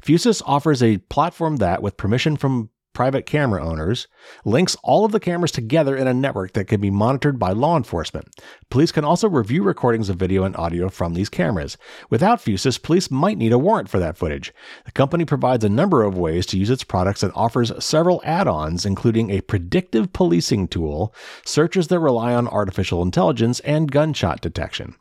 [0.02, 4.08] Fusus offers a platform that, with permission from private camera owners,
[4.44, 7.78] links all of the cameras together in a network that can be monitored by law
[7.78, 8.28] enforcement.
[8.72, 11.78] Police can also review recordings of video and audio from these cameras.
[12.10, 14.52] Without Fusus, police might need a warrant for that footage.
[14.86, 18.48] The company provides a number of ways to use its products and offers several add
[18.48, 21.14] ons, including a predictive policing tool,
[21.46, 24.96] searches that rely on artificial intelligence, and gunshot detection.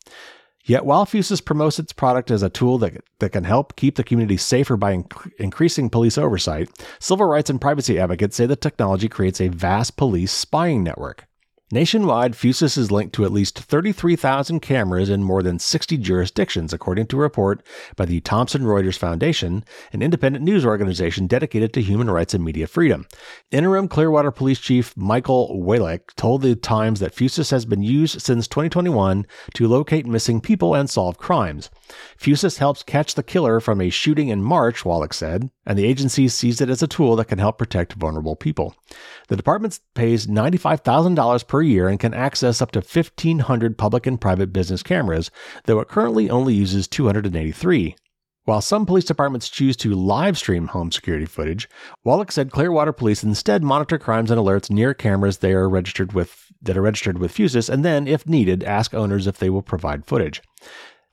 [0.66, 4.02] Yet while Fusus promotes its product as a tool that, that can help keep the
[4.02, 9.08] community safer by inc- increasing police oversight, civil rights and privacy advocates say the technology
[9.08, 11.25] creates a vast police spying network.
[11.72, 17.06] Nationwide, Fusus is linked to at least 33,000 cameras in more than 60 jurisdictions, according
[17.08, 22.08] to a report by the Thomson Reuters Foundation, an independent news organization dedicated to human
[22.08, 23.04] rights and media freedom.
[23.50, 28.46] Interim Clearwater Police Chief Michael Walek told the Times that Fusus has been used since
[28.46, 31.68] 2021 to locate missing people and solve crimes.
[32.16, 36.28] Fusus helps catch the killer from a shooting in March, Walek said, and the agency
[36.28, 38.74] sees it as a tool that can help protect vulnerable people.
[39.28, 44.52] The department pays $95,000 per year and can access up to 1,500 public and private
[44.52, 45.30] business cameras,
[45.64, 47.96] though it currently only uses 283.
[48.44, 51.68] While some police departments choose to live stream home security footage,
[52.06, 56.52] Walek said Clearwater Police instead monitor crimes and alerts near cameras they are registered with
[56.62, 60.06] that are registered with Fusus, and then, if needed, ask owners if they will provide
[60.06, 60.42] footage.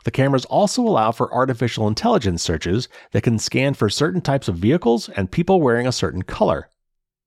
[0.04, 4.58] The cameras also allow for artificial intelligence searches that can scan for certain types of
[4.58, 6.70] vehicles and people wearing a certain color.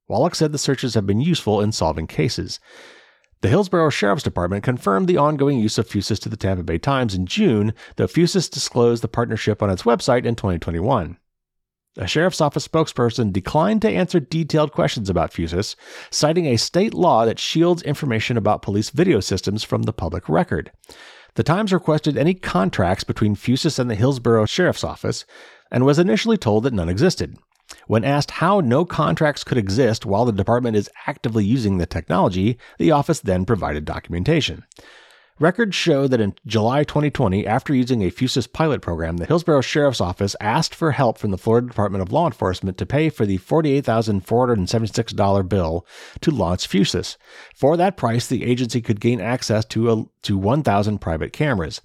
[0.09, 2.61] Walek said the searches have been useful in solving cases.
[3.43, 7.15] The Hillsborough Sheriff's Department confirmed the ongoing use of Fusus to the Tampa Bay Times
[7.15, 11.19] in June, though Fusus disclosed the partnership on its website in 2021.
[11.99, 15.77] A sheriff's office spokesperson declined to answer detailed questions about Fusus,
[16.11, 20.71] citing a state law that shields information about police video systems from the public record.
[21.37, 25.27] The Times requested any contracts between Fusus and the Hillsborough Sheriff's Office
[25.71, 27.37] and was initially told that none existed.
[27.87, 32.57] When asked how no contracts could exist while the department is actively using the technology,
[32.79, 34.65] the office then provided documentation.
[35.39, 40.01] Records show that in July 2020, after using a Fusus pilot program, the Hillsborough Sheriff's
[40.01, 43.37] Office asked for help from the Florida Department of Law Enforcement to pay for the
[43.37, 45.87] $48,476 bill
[46.23, 47.19] to launch Fusus.
[47.55, 51.83] For that price, the agency could gain access to, a, to 1,000 private cameras.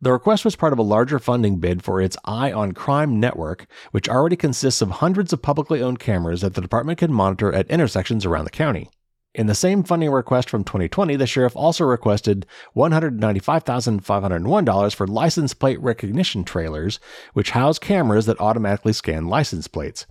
[0.00, 3.68] The request was part of a larger funding bid for its Eye on Crime network,
[3.92, 7.70] which already consists of hundreds of publicly owned cameras that the department can monitor at
[7.70, 8.90] intersections around the county.
[9.38, 15.80] In the same funding request from 2020, the sheriff also requested $195,501 for license plate
[15.80, 16.98] recognition trailers,
[17.34, 20.06] which house cameras that automatically scan license plates.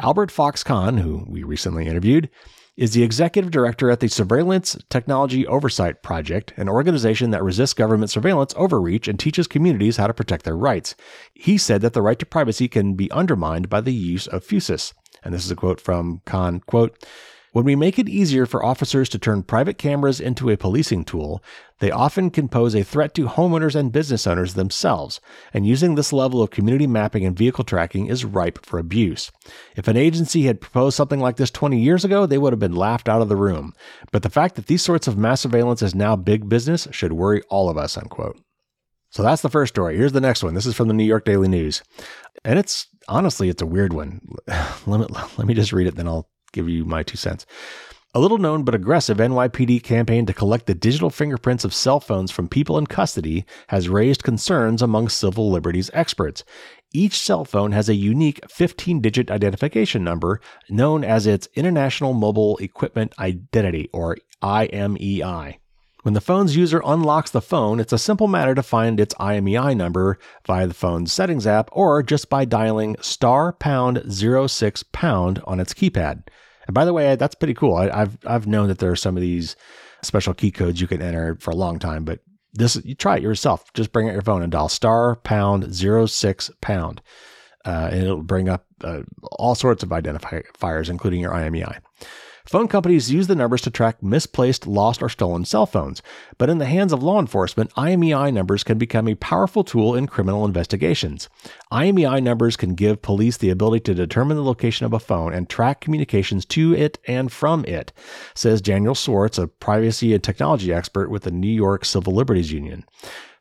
[0.00, 2.28] Albert Fox-Cahn, who we recently interviewed,
[2.76, 8.10] is the executive director at the Surveillance Technology Oversight Project, an organization that resists government
[8.10, 10.96] surveillance overreach and teaches communities how to protect their rights.
[11.34, 14.92] He said that the right to privacy can be undermined by the use of Fusus.
[15.22, 16.98] And this is a quote from Cahn, quote,
[17.52, 21.42] when we make it easier for officers to turn private cameras into a policing tool,
[21.80, 25.20] they often can pose a threat to homeowners and business owners themselves,
[25.52, 29.32] and using this level of community mapping and vehicle tracking is ripe for abuse.
[29.74, 32.76] If an agency had proposed something like this 20 years ago, they would have been
[32.76, 33.74] laughed out of the room.
[34.12, 37.42] But the fact that these sorts of mass surveillance is now big business should worry
[37.48, 38.38] all of us, unquote.
[39.10, 39.96] So that's the first story.
[39.96, 40.54] Here's the next one.
[40.54, 41.82] This is from the New York Daily News.
[42.44, 44.20] And it's honestly, it's a weird one.
[44.86, 47.46] let, me, let me just read it, then I'll give you my two cents.
[48.12, 52.32] A little known but aggressive NYPD campaign to collect the digital fingerprints of cell phones
[52.32, 56.42] from people in custody has raised concerns among civil liberties experts.
[56.92, 62.56] Each cell phone has a unique 15 digit identification number known as its International Mobile
[62.56, 65.59] Equipment Identity, or IMEI.
[66.02, 69.76] When the phone's user unlocks the phone, it's a simple matter to find its IMEI
[69.76, 75.42] number via the phone's settings app or just by dialing star pound zero six pound
[75.44, 76.22] on its keypad.
[76.66, 77.74] And by the way, that's pretty cool.
[77.74, 79.56] I, have I've known that there are some of these
[80.02, 82.20] special key codes you can enter for a long time, but
[82.54, 83.70] this you try it yourself.
[83.74, 87.02] Just bring out your phone and dial star pound zero six pound,
[87.66, 91.80] uh, and it'll bring up uh, all sorts of identifiers, including your IMEI.
[92.50, 96.02] Phone companies use the numbers to track misplaced, lost, or stolen cell phones,
[96.36, 100.08] but in the hands of law enforcement, IMEI numbers can become a powerful tool in
[100.08, 101.28] criminal investigations.
[101.70, 105.48] IMEI numbers can give police the ability to determine the location of a phone and
[105.48, 107.92] track communications to it and from it,
[108.34, 112.84] says Daniel Schwarz, a privacy and technology expert with the New York Civil Liberties Union.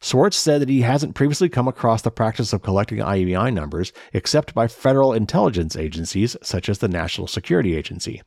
[0.02, 4.54] Schwarz said that he hasn't previously come across the practice of collecting IMEI numbers except
[4.54, 8.22] by federal intelligence agencies such as the National Security Agency.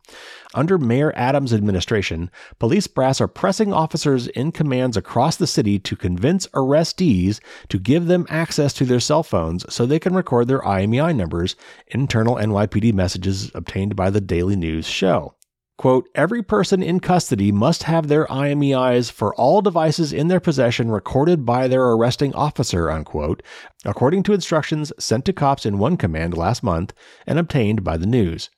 [0.52, 5.96] Under Mayor Adams' administration, police brass are pressing officers in commands across the city to
[5.96, 10.60] convince arrestees to give them access to their cell phones so they can record their
[10.60, 11.56] IMEI numbers,
[11.86, 15.34] internal NYPD messages obtained by the Daily News show.
[15.82, 20.92] Quote, every person in custody must have their IMEIs for all devices in their possession
[20.92, 23.42] recorded by their arresting officer, unquote,
[23.84, 26.94] according to instructions sent to cops in one command last month
[27.26, 28.48] and obtained by the news.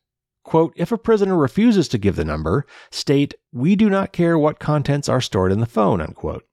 [0.43, 4.59] Quote, if a prisoner refuses to give the number, state, we do not care what
[4.59, 6.45] contents are stored in the phone, unquote.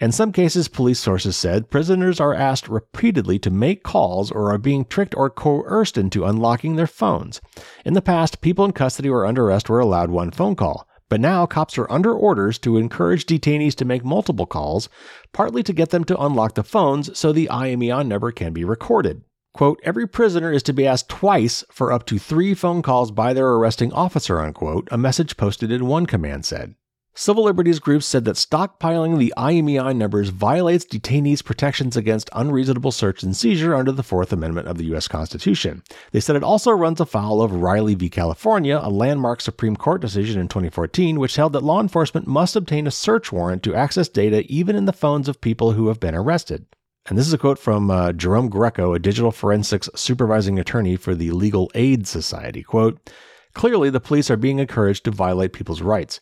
[0.00, 4.56] In some cases, police sources said prisoners are asked repeatedly to make calls or are
[4.56, 7.42] being tricked or coerced into unlocking their phones.
[7.84, 10.88] In the past, people in custody or under arrest were allowed one phone call.
[11.10, 14.88] But now cops are under orders to encourage detainees to make multiple calls,
[15.34, 19.22] partly to get them to unlock the phones so the IMEI number can be recorded.
[19.52, 23.34] Quote, every prisoner is to be asked twice for up to three phone calls by
[23.34, 26.74] their arresting officer, unquote, a message posted in one command said.
[27.14, 33.24] Civil liberties groups said that stockpiling the IMEI numbers violates detainees' protections against unreasonable search
[33.24, 35.08] and seizure under the Fourth Amendment of the U.S.
[35.08, 35.82] Constitution.
[36.12, 38.08] They said it also runs afoul of Riley v.
[38.08, 42.86] California, a landmark Supreme Court decision in 2014, which held that law enforcement must obtain
[42.86, 46.14] a search warrant to access data even in the phones of people who have been
[46.14, 46.64] arrested.
[47.06, 51.16] And this is a quote from uh, Jerome Greco, a digital forensics supervising attorney for
[51.16, 52.62] the Legal Aid Society.
[52.62, 53.10] Quote,
[53.52, 56.20] Clearly, the police are being encouraged to violate people's rights.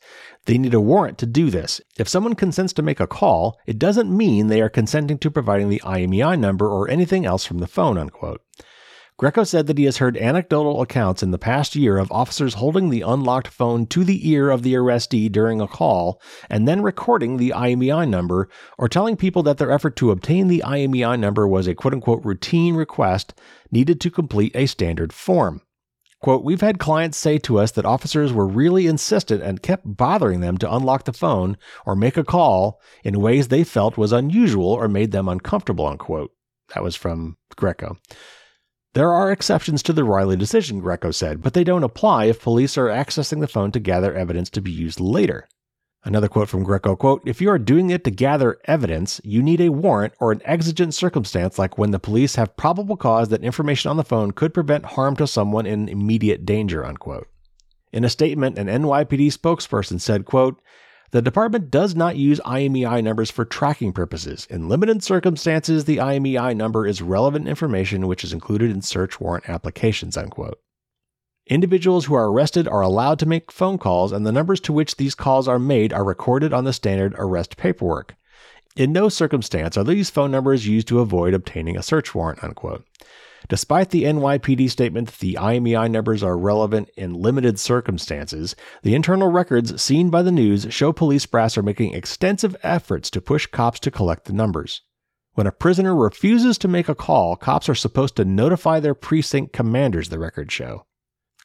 [0.48, 1.78] They need a warrant to do this.
[1.98, 5.68] If someone consents to make a call, it doesn't mean they are consenting to providing
[5.68, 8.40] the IMEI number or anything else from the phone, unquote.
[9.18, 12.88] Greco said that he has heard anecdotal accounts in the past year of officers holding
[12.88, 16.18] the unlocked phone to the ear of the arrestee during a call
[16.48, 20.62] and then recording the IMEI number or telling people that their effort to obtain the
[20.64, 23.34] IMEI number was a quote unquote routine request
[23.70, 25.60] needed to complete a standard form.
[26.20, 30.40] Quote, We've had clients say to us that officers were really insistent and kept bothering
[30.40, 31.56] them to unlock the phone
[31.86, 36.32] or make a call in ways they felt was unusual or made them uncomfortable, unquote.
[36.74, 37.96] That was from Greco.
[38.94, 42.76] There are exceptions to the Riley decision, Greco said, but they don't apply if police
[42.76, 45.46] are accessing the phone to gather evidence to be used later.
[46.04, 49.60] Another quote from Greco, quote, if you are doing it to gather evidence, you need
[49.60, 53.90] a warrant or an exigent circumstance like when the police have probable cause that information
[53.90, 57.28] on the phone could prevent harm to someone in immediate danger, unquote.
[57.92, 60.60] In a statement, an NYPD spokesperson said, quote,
[61.10, 64.46] the department does not use IMEI numbers for tracking purposes.
[64.50, 69.48] In limited circumstances, the IMEI number is relevant information which is included in search warrant
[69.48, 70.60] applications, unquote.
[71.48, 74.96] Individuals who are arrested are allowed to make phone calls, and the numbers to which
[74.96, 78.16] these calls are made are recorded on the standard arrest paperwork.
[78.76, 82.44] In no circumstance are these phone numbers used to avoid obtaining a search warrant.
[82.44, 82.84] Unquote.
[83.48, 89.30] Despite the NYPD statement that the IMEI numbers are relevant in limited circumstances, the internal
[89.30, 93.80] records seen by the news show police brass are making extensive efforts to push cops
[93.80, 94.82] to collect the numbers.
[95.32, 99.54] When a prisoner refuses to make a call, cops are supposed to notify their precinct
[99.54, 100.84] commanders, the records show.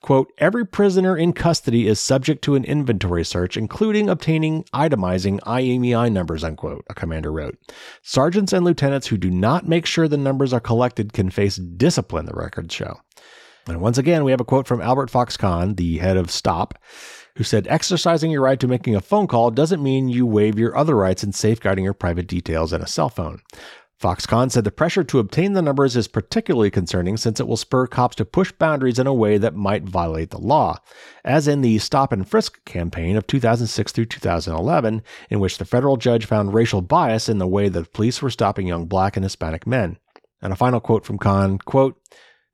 [0.03, 6.11] Quote, every prisoner in custody is subject to an inventory search, including obtaining itemizing IMEI
[6.11, 7.57] numbers, unquote, a commander wrote.
[8.01, 12.25] Sergeants and lieutenants who do not make sure the numbers are collected can face discipline,
[12.25, 12.99] the records show.
[13.65, 16.77] And once again, we have a quote from Albert Fox-Cahn, the head of STOP,
[17.37, 20.75] who said, Exercising your right to making a phone call doesn't mean you waive your
[20.75, 23.39] other rights in safeguarding your private details in a cell phone.
[24.03, 27.87] Fox-Cahn said the pressure to obtain the numbers is particularly concerning since it will spur
[27.87, 30.77] cops to push boundaries in a way that might violate the law,
[31.23, 35.95] as in the Stop and Frisk campaign of 2006 through 2011, in which the federal
[35.95, 39.65] judge found racial bias in the way the police were stopping young black and Hispanic
[39.65, 39.97] men.
[40.41, 41.97] And a final quote from Cahn, quote,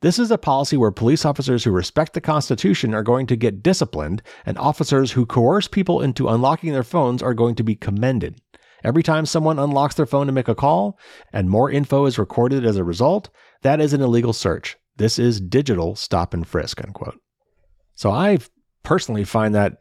[0.03, 3.63] this is a policy where police officers who respect the Constitution are going to get
[3.63, 8.39] disciplined, and officers who coerce people into unlocking their phones are going to be commended.
[8.83, 10.97] Every time someone unlocks their phone to make a call
[11.33, 13.29] and more info is recorded as a result,
[13.61, 14.77] that is an illegal search.
[14.97, 17.19] This is digital stop and frisk, unquote.
[17.95, 18.39] So I
[18.83, 19.77] personally find that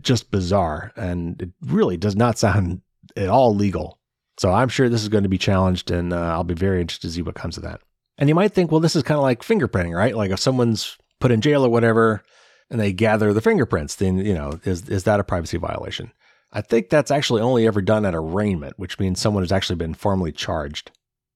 [0.00, 2.82] just bizarre and it really does not sound
[3.16, 3.98] at all legal.
[4.38, 7.08] So I'm sure this is going to be challenged and uh, I'll be very interested
[7.08, 7.80] to see what comes of that.
[8.18, 10.16] And you might think, well, this is kind of like fingerprinting, right?
[10.16, 12.22] Like if someone's put in jail or whatever
[12.70, 16.12] and they gather the fingerprints, then, you know, is, is that a privacy violation?
[16.52, 19.94] I think that's actually only ever done at arraignment, which means someone has actually been
[19.94, 20.90] formally charged.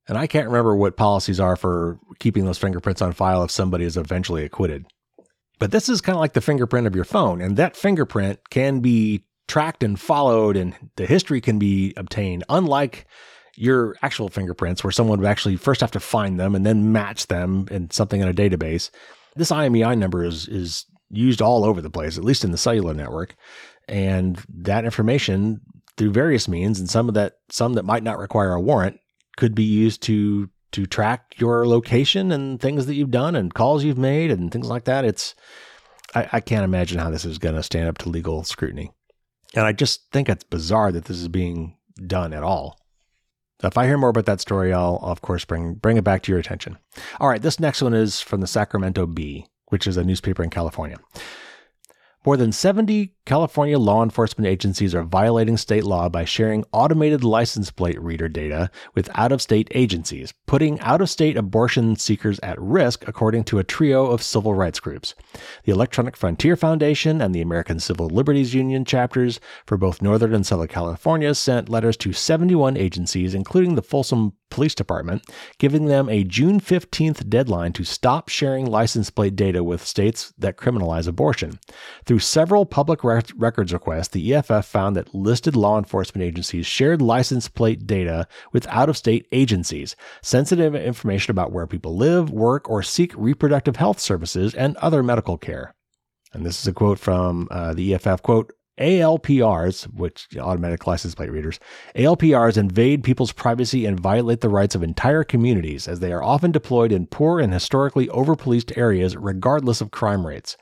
[0.08, 3.84] And I can't remember what policies are for keeping those fingerprints on file if somebody
[3.84, 4.86] is eventually acquitted.
[5.58, 8.80] But this is kind of like the fingerprint of your phone, and that fingerprint can
[8.80, 13.06] be tracked and followed, and the history can be obtained, unlike
[13.56, 17.26] your actual fingerprints, where someone would actually first have to find them and then match
[17.26, 18.90] them in something in a database.
[19.36, 22.94] This IMEI number is, is used all over the place, at least in the cellular
[22.94, 23.36] network
[23.88, 25.60] and that information
[25.96, 28.98] through various means and some of that some that might not require a warrant
[29.36, 33.82] could be used to to track your location and things that you've done and calls
[33.84, 35.34] you've made and things like that it's
[36.14, 38.92] i, I can't imagine how this is going to stand up to legal scrutiny
[39.54, 41.76] and i just think it's bizarre that this is being
[42.06, 42.80] done at all
[43.62, 46.32] if I hear more about that story, I'll, of course bring bring it back to
[46.32, 46.78] your attention.
[47.18, 50.50] All right, this next one is from the Sacramento Bee, which is a newspaper in
[50.50, 50.98] California.
[52.24, 57.70] More than 70 California law enforcement agencies are violating state law by sharing automated license
[57.70, 62.60] plate reader data with out of state agencies, putting out of state abortion seekers at
[62.60, 65.14] risk, according to a trio of civil rights groups.
[65.62, 70.44] The Electronic Frontier Foundation and the American Civil Liberties Union chapters for both Northern and
[70.44, 75.22] Southern California sent letters to 71 agencies, including the Folsom Police Department,
[75.58, 80.56] giving them a June 15th deadline to stop sharing license plate data with states that
[80.56, 81.60] criminalize abortion.
[82.04, 83.19] Through several public records
[83.72, 88.88] requests, the EFF found that listed law enforcement agencies shared license plate data with out
[88.88, 94.54] of state agencies, sensitive information about where people live, work, or seek reproductive health services
[94.54, 95.74] and other medical care.
[96.32, 101.30] And this is a quote from uh, the EFF quote, ALPRs, which automatic license plate
[101.30, 101.60] readers,
[101.94, 106.50] ALPRs invade people's privacy and violate the rights of entire communities as they are often
[106.50, 110.56] deployed in poor and historically overpoliced areas regardless of crime rates.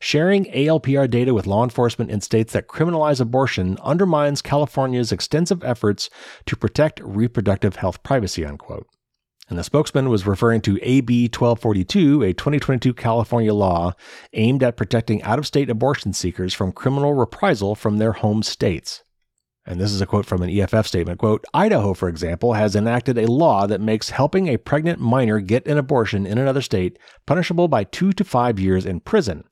[0.00, 6.10] Sharing ALPR data with law enforcement in states that criminalize abortion undermines California's extensive efforts
[6.46, 8.86] to protect reproductive health privacy, unquote.
[9.48, 13.92] And the spokesman was referring to AB 1242, a 2022 California law
[14.32, 19.02] aimed at protecting out of state abortion seekers from criminal reprisal from their home states.
[19.66, 21.18] And this is a quote from an EFF statement.
[21.18, 25.66] Quote, Idaho, for example, has enacted a law that makes helping a pregnant minor get
[25.66, 29.44] an abortion in another state punishable by two to five years in prison.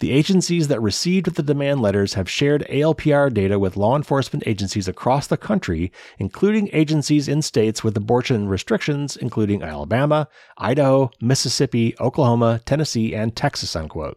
[0.00, 4.86] The agencies that received the demand letters have shared ALPR data with law enforcement agencies
[4.86, 12.60] across the country, including agencies in states with abortion restrictions, including Alabama, Idaho, Mississippi, Oklahoma,
[12.64, 14.16] Tennessee, and Texas, unquote.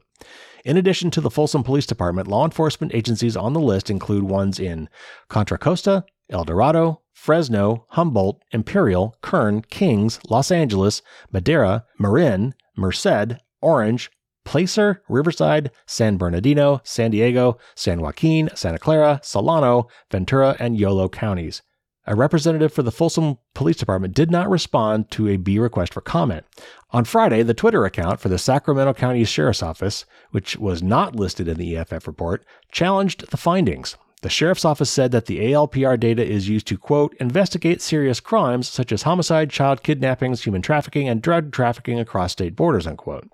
[0.64, 4.60] In addition to the Folsom Police Department, law enforcement agencies on the list include ones
[4.60, 4.88] in
[5.30, 11.02] Contra Costa, El Dorado, Fresno, Humboldt, Imperial, Kern, Kings, Los Angeles,
[11.32, 14.12] Madera, Marin, Merced, Orange,
[14.44, 21.62] Placer, Riverside, San Bernardino, San Diego, San Joaquin, Santa Clara, Solano, Ventura, and Yolo counties.
[22.08, 26.02] A representative for the Folsom Police Department did not respond to a Bee request for
[26.02, 26.46] comment.
[26.90, 31.48] On Friday, the Twitter account for the Sacramento County Sheriff's Office, which was not listed
[31.48, 33.98] in the EFF report, challenged the findings.
[34.24, 38.68] The sheriff's office said that the ALPR data is used to, quote, investigate serious crimes
[38.68, 43.30] such as homicide, child kidnappings, human trafficking, and drug trafficking across state borders, unquote.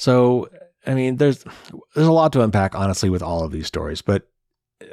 [0.00, 0.48] So,
[0.86, 1.44] I mean, there's
[1.94, 4.00] there's a lot to unpack, honestly, with all of these stories.
[4.00, 4.26] But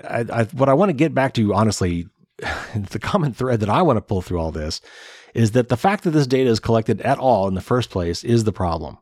[0.03, 2.07] I, I, what I want to get back to, honestly,
[2.75, 4.81] the common thread that I want to pull through all this
[5.33, 8.25] is that the fact that this data is collected at all in the first place
[8.25, 8.97] is the problem.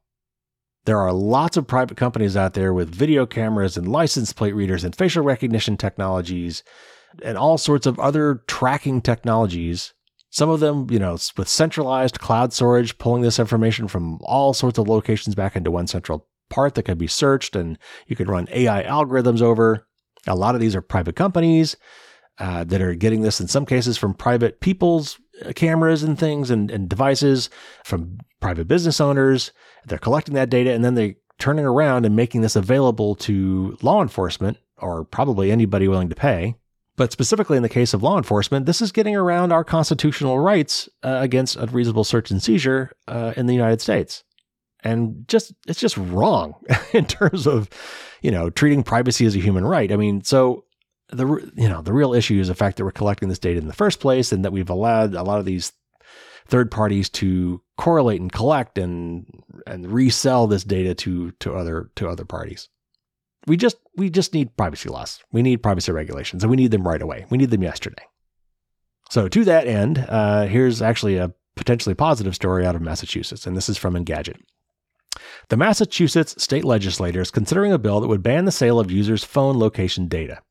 [0.86, 4.84] There are lots of private companies out there with video cameras and license plate readers
[4.84, 6.62] and facial recognition technologies
[7.24, 9.95] and all sorts of other tracking technologies.
[10.36, 14.78] Some of them, you know, with centralized cloud storage, pulling this information from all sorts
[14.78, 18.50] of locations back into one central part that can be searched and you can run
[18.52, 19.88] AI algorithms over.
[20.28, 21.78] A lot of these are private companies
[22.38, 26.52] uh, that are getting this in some cases from private people's uh, cameras and things
[26.52, 27.50] and, and devices,
[27.86, 29.54] from private business owners.
[29.86, 34.02] They're collecting that data and then they're turning around and making this available to law
[34.02, 36.58] enforcement or probably anybody willing to pay.
[36.98, 40.88] But specifically in the case of law enforcement, this is getting around our constitutional rights
[41.04, 44.24] uh, against unreasonable search and seizure uh, in the United States.
[44.84, 46.56] And just it's just wrong
[46.94, 47.70] in terms of,
[48.22, 49.92] you know, treating privacy as a human right.
[49.92, 50.66] I mean, so
[51.10, 51.26] the
[51.56, 53.74] you know the real issue is the fact that we're collecting this data in the
[53.74, 55.72] first place, and that we've allowed a lot of these
[56.48, 59.26] third parties to correlate and collect and
[59.68, 62.70] and resell this data to to other to other parties.
[63.48, 65.24] We just we just need privacy laws.
[65.32, 67.26] We need privacy regulations, and we need them right away.
[67.30, 68.04] We need them yesterday.
[69.10, 73.56] So to that end, uh, here's actually a potentially positive story out of Massachusetts, and
[73.56, 74.38] this is from Engadget.
[75.50, 79.24] The Massachusetts state legislature is considering a bill that would ban the sale of users'
[79.24, 80.42] phone location data.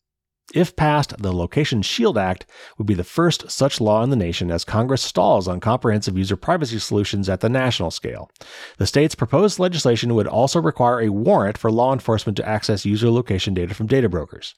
[0.53, 2.45] If passed, the Location Shield Act
[2.77, 6.37] would be the first such law in the nation as Congress stalls on comprehensive user
[6.37, 8.31] privacy solutions at the national scale.
[8.77, 13.11] The state's proposed legislation would also require a warrant for law enforcement to access user
[13.11, 14.55] location data from data brokers.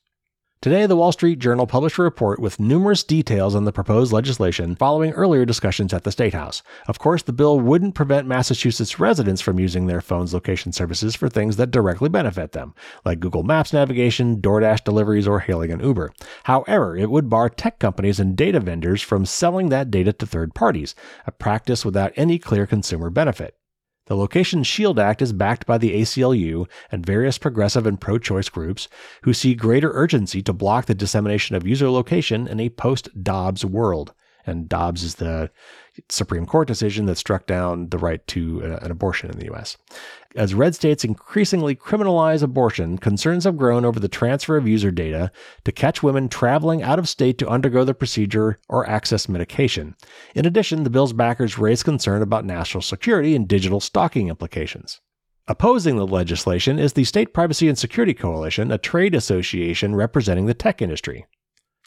[0.62, 4.74] Today, the Wall Street Journal published a report with numerous details on the proposed legislation
[4.74, 6.62] following earlier discussions at the State House.
[6.88, 11.28] Of course, the bill wouldn't prevent Massachusetts residents from using their phone's location services for
[11.28, 16.12] things that directly benefit them, like Google Maps navigation, DoorDash deliveries, or hailing an Uber.
[16.44, 20.54] However, it would bar tech companies and data vendors from selling that data to third
[20.54, 20.94] parties,
[21.26, 23.56] a practice without any clear consumer benefit.
[24.06, 28.48] The Location Shield Act is backed by the ACLU and various progressive and pro choice
[28.48, 28.88] groups
[29.22, 33.64] who see greater urgency to block the dissemination of user location in a post Dobbs
[33.64, 34.14] world.
[34.46, 35.50] And Dobbs is the
[36.08, 39.76] Supreme Court decision that struck down the right to uh, an abortion in the U.S.
[40.34, 45.30] As red states increasingly criminalize abortion, concerns have grown over the transfer of user data
[45.64, 49.94] to catch women traveling out of state to undergo the procedure or access medication.
[50.34, 55.00] In addition, the bill's backers raise concern about national security and digital stalking implications.
[55.48, 60.54] Opposing the legislation is the State Privacy and Security Coalition, a trade association representing the
[60.54, 61.24] tech industry.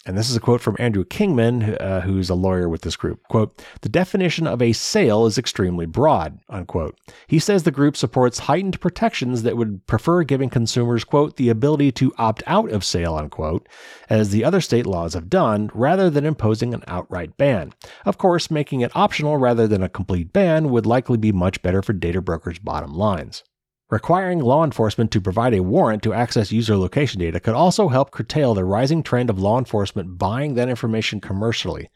[0.10, 3.22] And this is a quote from Andrew Kingman, uh, who's a lawyer with this group.
[3.28, 6.98] Quote, the definition of a sale is extremely broad, unquote.
[7.28, 11.92] He says the group supports heightened protections that would prefer giving consumers, quote, the ability
[11.92, 13.70] to opt out of sale, unquote,
[14.10, 17.72] as the other state laws have done, rather than imposing an outright ban.
[18.04, 21.84] Of course, making it optional rather than a complete ban would likely be much better
[21.84, 23.44] for data brokers' bottom lines.
[23.92, 28.12] Requiring law enforcement to provide a warrant to access user location data could also help
[28.12, 31.90] curtail the rising trend of law enforcement buying that information commercially.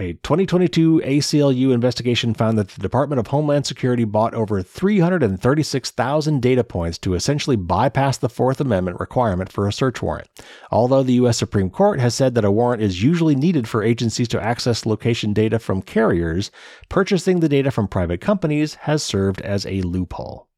[0.00, 6.64] A 2022 ACLU investigation found that the Department of Homeland Security bought over 336,000 data
[6.64, 10.28] points to essentially bypass the Fourth Amendment requirement for a search warrant.
[10.72, 11.38] Although the U.S.
[11.38, 15.32] Supreme Court has said that a warrant is usually needed for agencies to access location
[15.32, 16.50] data from carriers,
[16.88, 20.48] purchasing the data from private companies has served as a loophole.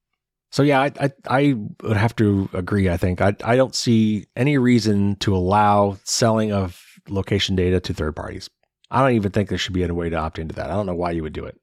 [0.51, 2.88] So yeah, I, I, I would have to agree.
[2.88, 7.94] I think I I don't see any reason to allow selling of location data to
[7.94, 8.49] third parties.
[8.90, 10.70] I don't even think there should be any way to opt into that.
[10.70, 11.61] I don't know why you would do it.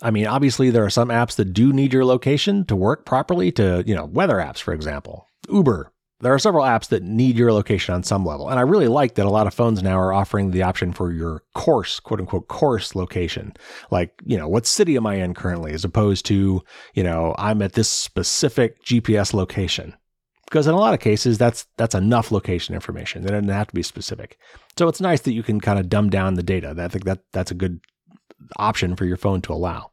[0.00, 3.52] I mean, obviously there are some apps that do need your location to work properly.
[3.52, 5.92] To you know, weather apps, for example, Uber.
[6.24, 8.48] There are several apps that need your location on some level.
[8.48, 11.12] And I really like that a lot of phones now are offering the option for
[11.12, 13.52] your coarse, quote unquote, coarse location.
[13.90, 16.62] Like, you know, what city am I in currently, as opposed to,
[16.94, 19.94] you know, I'm at this specific GPS location.
[20.46, 23.22] Because in a lot of cases, that's that's enough location information.
[23.22, 24.38] It doesn't have to be specific.
[24.78, 26.74] So it's nice that you can kind of dumb down the data.
[26.78, 27.80] I think that that's a good
[28.56, 29.90] option for your phone to allow.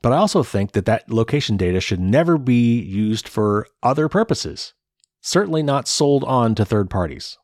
[0.00, 4.72] But I also think that that location data should never be used for other purposes
[5.20, 7.38] certainly not sold on to third parties.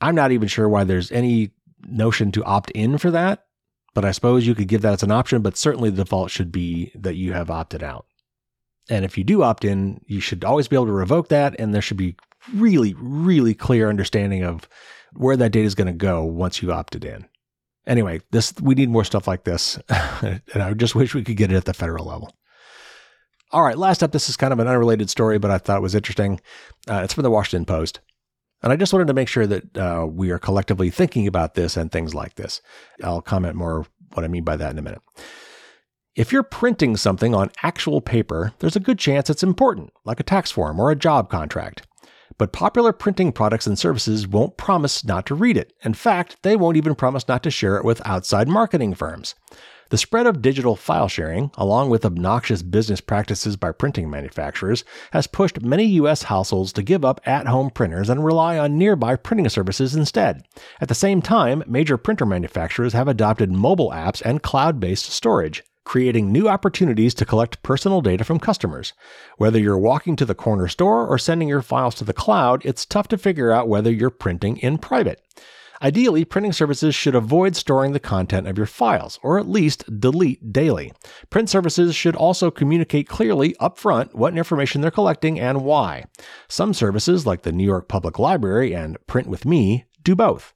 [0.00, 1.52] I'm not even sure why there's any
[1.86, 3.44] notion to opt in for that,
[3.94, 6.50] but I suppose you could give that as an option, but certainly the default should
[6.50, 8.06] be that you have opted out.
[8.90, 11.72] And if you do opt in, you should always be able to revoke that, and
[11.72, 12.16] there should be
[12.52, 14.68] really, really clear understanding of
[15.14, 17.26] where that data is going to go once you opted in.
[17.86, 21.52] Anyway, this we need more stuff like this, and I just wish we could get
[21.52, 22.32] it at the federal level.
[23.52, 25.82] All right, last up, this is kind of an unrelated story, but I thought it
[25.82, 26.40] was interesting.
[26.88, 28.00] Uh, it's from the Washington Post.
[28.62, 31.76] And I just wanted to make sure that uh, we are collectively thinking about this
[31.76, 32.62] and things like this.
[33.02, 33.84] I'll comment more
[34.14, 35.02] what I mean by that in a minute.
[36.14, 40.24] If you're printing something on actual paper, there's a good chance it's important, like a
[40.24, 41.86] tax form or a job contract.
[42.38, 45.74] But popular printing products and services won't promise not to read it.
[45.84, 49.34] In fact, they won't even promise not to share it with outside marketing firms.
[49.92, 55.26] The spread of digital file sharing, along with obnoxious business practices by printing manufacturers, has
[55.26, 56.22] pushed many U.S.
[56.22, 60.46] households to give up at home printers and rely on nearby printing services instead.
[60.80, 65.62] At the same time, major printer manufacturers have adopted mobile apps and cloud based storage
[65.84, 68.94] creating new opportunities to collect personal data from customers.
[69.36, 72.86] Whether you're walking to the corner store or sending your files to the cloud, it's
[72.86, 75.20] tough to figure out whether you're printing in private.
[75.82, 80.52] Ideally, printing services should avoid storing the content of your files, or at least delete
[80.52, 80.92] daily.
[81.28, 86.04] Print services should also communicate clearly upfront what information they're collecting and why.
[86.48, 90.54] Some services, like the New York Public Library and Print with Me, do both.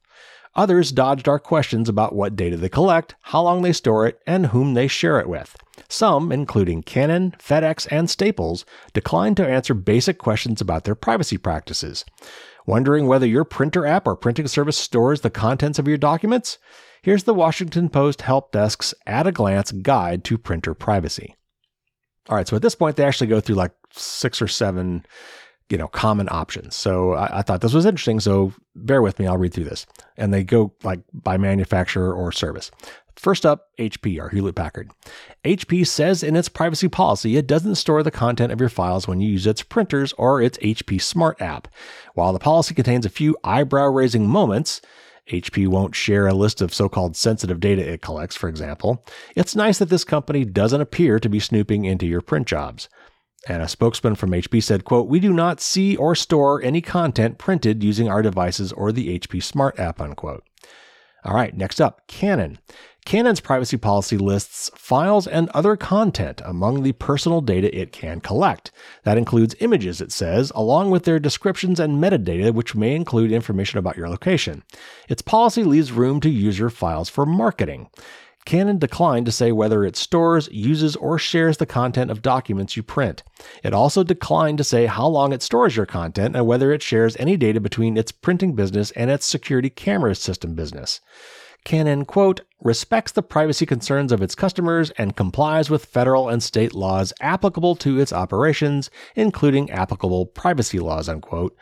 [0.55, 4.47] Others dodged our questions about what data they collect, how long they store it, and
[4.47, 5.55] whom they share it with.
[5.89, 12.05] Some, including Canon, FedEx, and Staples, declined to answer basic questions about their privacy practices.
[12.67, 16.57] Wondering whether your printer app or printing service stores the contents of your documents?
[17.01, 21.37] Here's the Washington Post Help Desk's at a glance guide to printer privacy.
[22.27, 25.05] All right, so at this point, they actually go through like six or seven
[25.69, 26.75] you know, common options.
[26.75, 28.19] So I, I, thought this was interesting.
[28.19, 29.27] So bear with me.
[29.27, 29.85] I'll read through this.
[30.15, 32.71] And they go like by manufacturer or service.
[33.17, 34.91] First up, HP or Hewlett Packard.
[35.43, 39.19] HP says in its privacy policy it doesn't store the content of your files when
[39.19, 41.67] you use its printers or its HP Smart app.
[42.13, 44.81] While the policy contains a few eyebrow raising moments,
[45.31, 49.03] HP won't share a list of so called sensitive data it collects, for example.
[49.35, 52.87] It's nice that this company doesn't appear to be snooping into your print jobs.
[53.47, 57.37] And a spokesman from HP said, quote, We do not see or store any content
[57.37, 60.43] printed using our devices or the HP Smart app, unquote.
[61.23, 62.57] All right, next up, Canon.
[63.07, 68.69] Canon's privacy policy lists files and other content among the personal data it can collect.
[69.03, 73.79] That includes images, it says, along with their descriptions and metadata, which may include information
[73.79, 74.63] about your location.
[75.07, 77.89] Its policy leaves room to use your files for marketing.
[78.47, 82.81] Canon declined to say whether it stores, uses, or shares the content of documents you
[82.81, 83.21] print.
[83.61, 87.17] It also declined to say how long it stores your content and whether it shares
[87.17, 91.01] any data between its printing business and its security camera system business.
[91.65, 96.73] Canon, quote, respects the privacy concerns of its customers and complies with federal and state
[96.73, 101.53] laws applicable to its operations, including applicable privacy laws, unquote,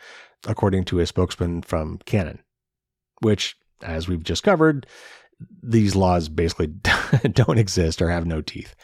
[0.46, 2.38] according to a spokesman from Canon.
[3.22, 4.86] Which, as we've just covered,
[5.62, 6.66] these laws basically
[7.32, 8.74] don't exist or have no teeth.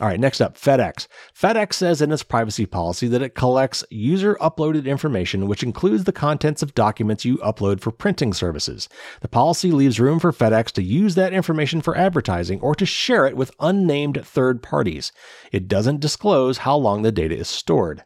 [0.00, 1.08] All right, next up, FedEx.
[1.36, 6.12] FedEx says in its privacy policy that it collects user uploaded information, which includes the
[6.12, 8.88] contents of documents you upload for printing services.
[9.22, 13.26] The policy leaves room for FedEx to use that information for advertising or to share
[13.26, 15.10] it with unnamed third parties.
[15.50, 18.04] It doesn't disclose how long the data is stored.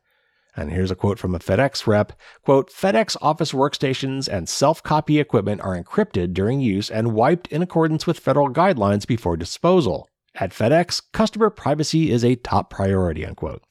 [0.57, 2.13] And here's a quote from a FedEx rep
[2.45, 7.63] quote, FedEx office workstations and self copy equipment are encrypted during use and wiped in
[7.63, 10.09] accordance with federal guidelines before disposal.
[10.35, 13.63] At FedEx, customer privacy is a top priority, unquote.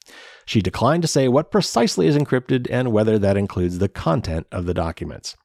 [0.46, 4.66] She declined to say what precisely is encrypted and whether that includes the content of
[4.66, 5.36] the documents.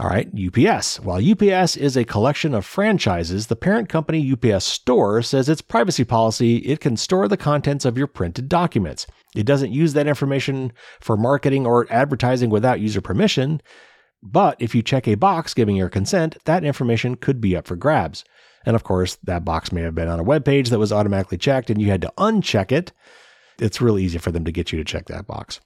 [0.00, 1.00] All right, UPS.
[1.00, 6.04] While UPS is a collection of franchises, the parent company UPS Store says its privacy
[6.04, 9.08] policy it can store the contents of your printed documents.
[9.34, 13.60] It doesn't use that information for marketing or advertising without user permission.
[14.22, 17.74] But if you check a box giving your consent, that information could be up for
[17.74, 18.24] grabs.
[18.64, 21.38] And of course, that box may have been on a web page that was automatically
[21.38, 22.92] checked and you had to uncheck it.
[23.58, 25.58] It's really easy for them to get you to check that box.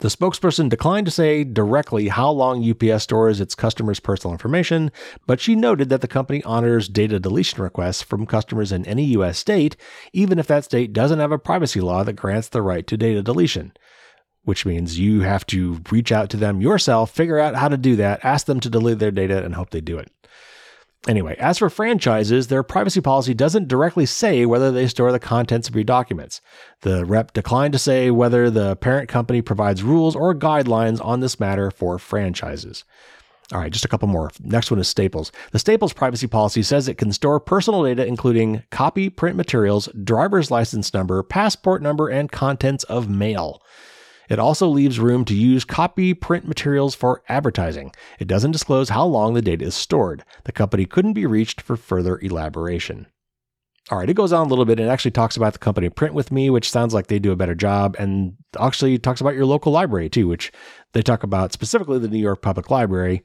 [0.00, 4.92] The spokesperson declined to say directly how long UPS stores its customers' personal information,
[5.26, 9.38] but she noted that the company honors data deletion requests from customers in any U.S.
[9.38, 9.76] state,
[10.12, 13.22] even if that state doesn't have a privacy law that grants the right to data
[13.22, 13.72] deletion.
[14.44, 17.96] Which means you have to reach out to them yourself, figure out how to do
[17.96, 20.12] that, ask them to delete their data, and hope they do it.
[21.06, 25.68] Anyway, as for franchises, their privacy policy doesn't directly say whether they store the contents
[25.68, 26.40] of your documents.
[26.80, 31.38] The rep declined to say whether the parent company provides rules or guidelines on this
[31.38, 32.84] matter for franchises.
[33.52, 34.30] All right, just a couple more.
[34.42, 35.32] Next one is Staples.
[35.52, 40.50] The Staples privacy policy says it can store personal data, including copy print materials, driver's
[40.50, 43.62] license number, passport number, and contents of mail.
[44.28, 47.92] It also leaves room to use copy print materials for advertising.
[48.18, 50.24] It doesn't disclose how long the data is stored.
[50.44, 53.06] The company couldn't be reached for further elaboration.
[53.90, 56.12] All right, it goes on a little bit and actually talks about the company Print
[56.12, 59.46] With Me, which sounds like they do a better job, and actually talks about your
[59.46, 60.52] local library too, which
[60.92, 63.24] they talk about specifically the New York Public Library.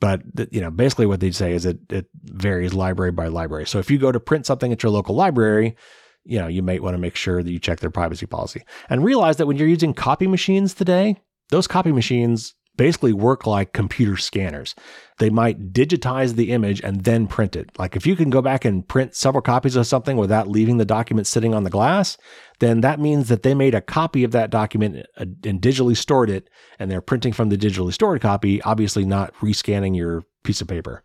[0.00, 3.66] But you know, basically what they say is it it varies library by library.
[3.66, 5.76] So if you go to print something at your local library,
[6.24, 9.04] you know, you might want to make sure that you check their privacy policy and
[9.04, 11.16] realize that when you're using copy machines today,
[11.50, 14.74] those copy machines basically work like computer scanners.
[15.18, 17.70] They might digitize the image and then print it.
[17.78, 20.84] Like if you can go back and print several copies of something without leaving the
[20.84, 22.16] document sitting on the glass,
[22.60, 26.30] then that means that they made a copy of that document uh, and digitally stored
[26.30, 26.48] it
[26.78, 31.02] and they're printing from the digitally stored copy, obviously not rescanning your piece of paper.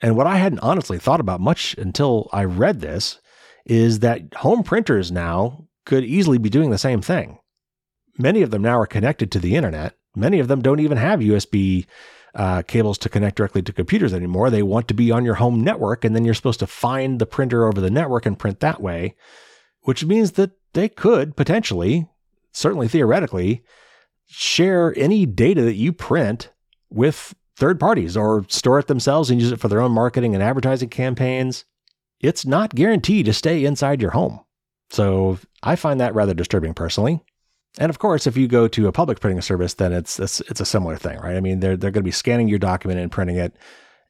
[0.00, 3.20] And what I hadn't honestly thought about much until I read this
[3.68, 7.38] is that home printers now could easily be doing the same thing.
[8.16, 9.94] Many of them now are connected to the internet.
[10.16, 11.86] Many of them don't even have USB
[12.34, 14.50] uh, cables to connect directly to computers anymore.
[14.50, 17.26] They want to be on your home network, and then you're supposed to find the
[17.26, 19.14] printer over the network and print that way,
[19.82, 22.08] which means that they could potentially,
[22.52, 23.62] certainly theoretically,
[24.26, 26.50] share any data that you print
[26.90, 30.42] with third parties or store it themselves and use it for their own marketing and
[30.42, 31.64] advertising campaigns
[32.20, 34.40] it's not guaranteed to stay inside your home.
[34.90, 37.22] So I find that rather disturbing personally.
[37.78, 40.60] And of course, if you go to a public printing service, then it's it's, it's
[40.60, 41.36] a similar thing, right?
[41.36, 43.56] I mean, they're they're going to be scanning your document and printing it,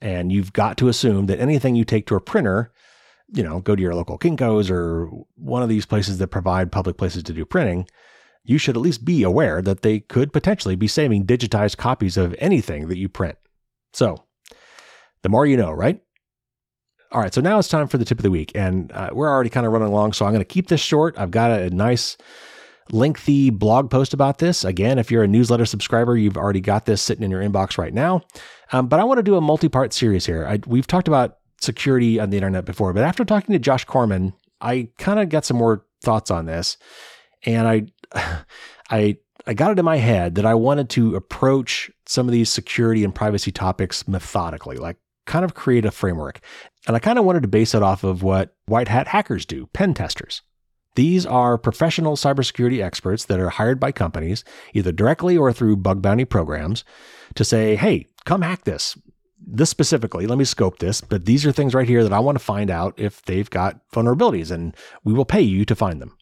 [0.00, 2.72] and you've got to assume that anything you take to a printer,
[3.28, 6.96] you know, go to your local Kinkos or one of these places that provide public
[6.96, 7.86] places to do printing,
[8.44, 12.34] you should at least be aware that they could potentially be saving digitized copies of
[12.38, 13.36] anything that you print.
[13.92, 14.24] So,
[15.22, 16.00] the more you know, right?
[17.10, 19.30] All right, so now it's time for the tip of the week, and uh, we're
[19.30, 21.18] already kind of running along, so I'm going to keep this short.
[21.18, 22.18] I've got a, a, nice,
[22.90, 24.62] lengthy blog post about this.
[24.62, 27.94] Again, if you're a newsletter subscriber, you've already got this sitting in your inbox right
[27.94, 28.20] now.
[28.72, 30.46] Um, but I want to do a multi-part series here.
[30.46, 34.34] I, we've talked about security on the internet before, but after talking to Josh Corman,
[34.60, 36.76] I kind of got some more thoughts on this,
[37.46, 37.86] and I,
[38.90, 42.50] I, I got it in my head that I wanted to approach some of these
[42.50, 44.98] security and privacy topics methodically, like
[45.28, 46.40] kind of create a framework.
[46.88, 49.66] And I kind of wanted to base it off of what white hat hackers do,
[49.74, 50.40] pen testers.
[50.94, 56.00] These are professional cybersecurity experts that are hired by companies, either directly or through bug
[56.00, 56.84] bounty programs,
[57.34, 58.98] to say, hey, come hack this.
[59.38, 62.36] This specifically, let me scope this, but these are things right here that I want
[62.36, 64.74] to find out if they've got vulnerabilities, and
[65.04, 66.16] we will pay you to find them.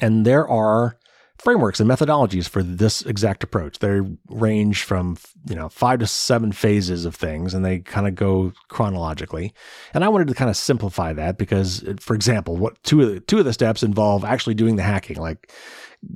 [0.00, 0.98] And there are
[1.38, 3.78] frameworks and methodologies for this exact approach.
[3.78, 5.16] They range from,
[5.48, 9.52] you know, five to seven phases of things and they kind of go chronologically.
[9.92, 13.20] And I wanted to kind of simplify that because, for example, what two of the,
[13.20, 15.52] two of the steps involve actually doing the hacking, like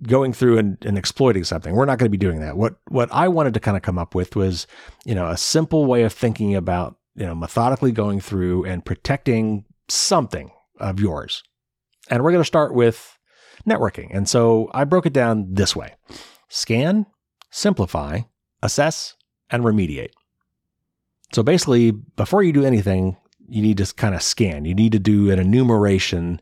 [0.03, 1.75] going through and, and exploiting something.
[1.75, 2.57] We're not going to be doing that.
[2.57, 4.67] What, what I wanted to kind of come up with was,
[5.05, 9.65] you know, a simple way of thinking about, you know, methodically going through and protecting
[9.89, 11.43] something of yours.
[12.09, 13.18] And we're going to start with
[13.67, 14.09] networking.
[14.11, 15.95] And so I broke it down this way
[16.49, 17.07] scan,
[17.51, 18.21] simplify,
[18.63, 19.17] assess,
[19.51, 20.11] and remediate.
[21.33, 23.17] So basically, before you do anything,
[23.49, 24.65] you need to kind of scan.
[24.65, 26.41] You need to do an enumeration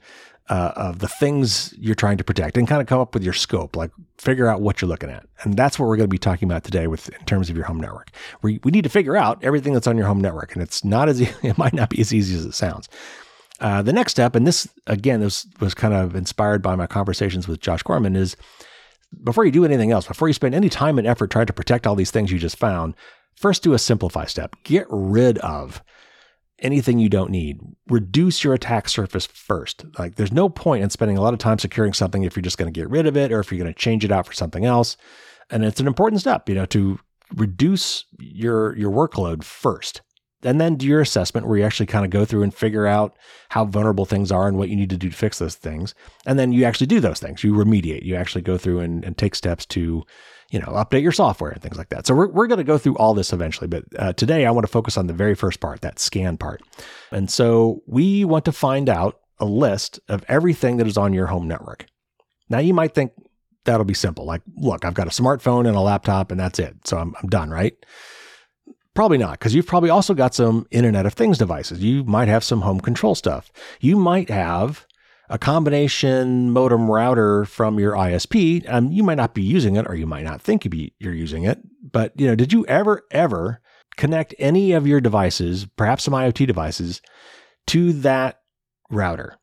[0.49, 3.33] uh, of the things you're trying to protect and kind of come up with your
[3.33, 5.27] scope, like figure out what you're looking at.
[5.43, 7.65] And that's what we're going to be talking about today with in terms of your
[7.65, 8.11] home network.
[8.43, 10.55] We, we need to figure out everything that's on your home network.
[10.55, 12.89] And it's not as, it might not be as easy as it sounds.
[13.61, 17.49] Uh, the next step, and this again, this was kind of inspired by my conversations
[17.49, 18.37] with Josh Corman, is
[19.25, 21.87] before you do anything else, before you spend any time and effort trying to protect
[21.87, 22.95] all these things you just found,
[23.35, 24.57] first do a simplify step.
[24.65, 25.83] Get rid of
[26.59, 27.61] anything you don't need.
[27.89, 29.85] Reduce your attack surface first.
[29.99, 32.59] Like there's no point in spending a lot of time securing something if you're just
[32.59, 34.33] going to get rid of it or if you're going to change it out for
[34.33, 34.97] something else.
[35.51, 36.99] And it's an important step, you know, to
[37.35, 40.01] reduce your your workload first
[40.43, 43.17] and then do your assessment where you actually kind of go through and figure out
[43.49, 45.95] how vulnerable things are and what you need to do to fix those things.
[46.27, 47.43] And then you actually do those things.
[47.43, 48.05] You remediate.
[48.05, 50.05] You actually go through and, and take steps to,
[50.51, 52.07] you know, update your software and things like that.
[52.07, 54.67] So we're, we're going to go through all this eventually, but uh, today I want
[54.67, 56.63] to focus on the very first part, that scan part.
[57.11, 61.27] And so we want to find out a list of everything that is on your
[61.27, 61.87] home network.
[62.49, 63.13] Now you might think
[63.65, 64.25] that'll be simple.
[64.25, 66.77] Like, look, I've got a smartphone and a laptop and that's it.
[66.85, 67.75] So I'm, I'm done, right?
[68.97, 71.81] Probably not, because you've probably also got some Internet of Things devices.
[71.81, 73.53] You might have some home control stuff.
[73.79, 74.87] You might have
[75.29, 78.65] a combination modem router from your ISP.
[78.73, 80.67] Um, you might not be using it, or you might not think
[80.99, 81.59] you're using it.
[81.93, 83.61] But you know, did you ever ever
[83.99, 87.03] connect any of your devices, perhaps some IoT devices,
[87.67, 88.41] to that
[88.91, 89.37] router,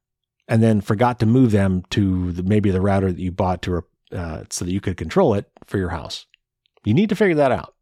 [0.47, 3.84] and then forgot to move them to the, maybe the router that you bought to
[4.12, 6.26] uh, so that you could control it for your house?
[6.84, 7.72] You need to figure that out.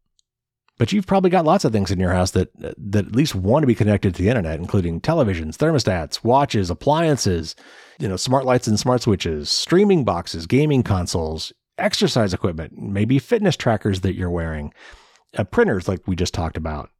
[0.78, 3.62] But you've probably got lots of things in your house that that at least want
[3.62, 7.54] to be connected to the internet, including televisions, thermostats, watches, appliances,
[7.98, 13.56] you know, smart lights and smart switches, streaming boxes, gaming consoles, exercise equipment, maybe fitness
[13.56, 14.72] trackers that you're wearing,
[15.36, 16.90] uh, printers like we just talked about.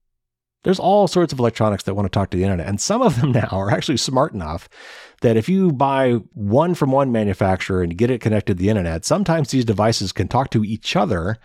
[0.64, 3.20] There's all sorts of electronics that want to talk to the internet, and some of
[3.20, 4.68] them now are actually smart enough
[5.22, 9.04] that if you buy one from one manufacturer and get it connected to the internet,
[9.04, 11.38] sometimes these devices can talk to each other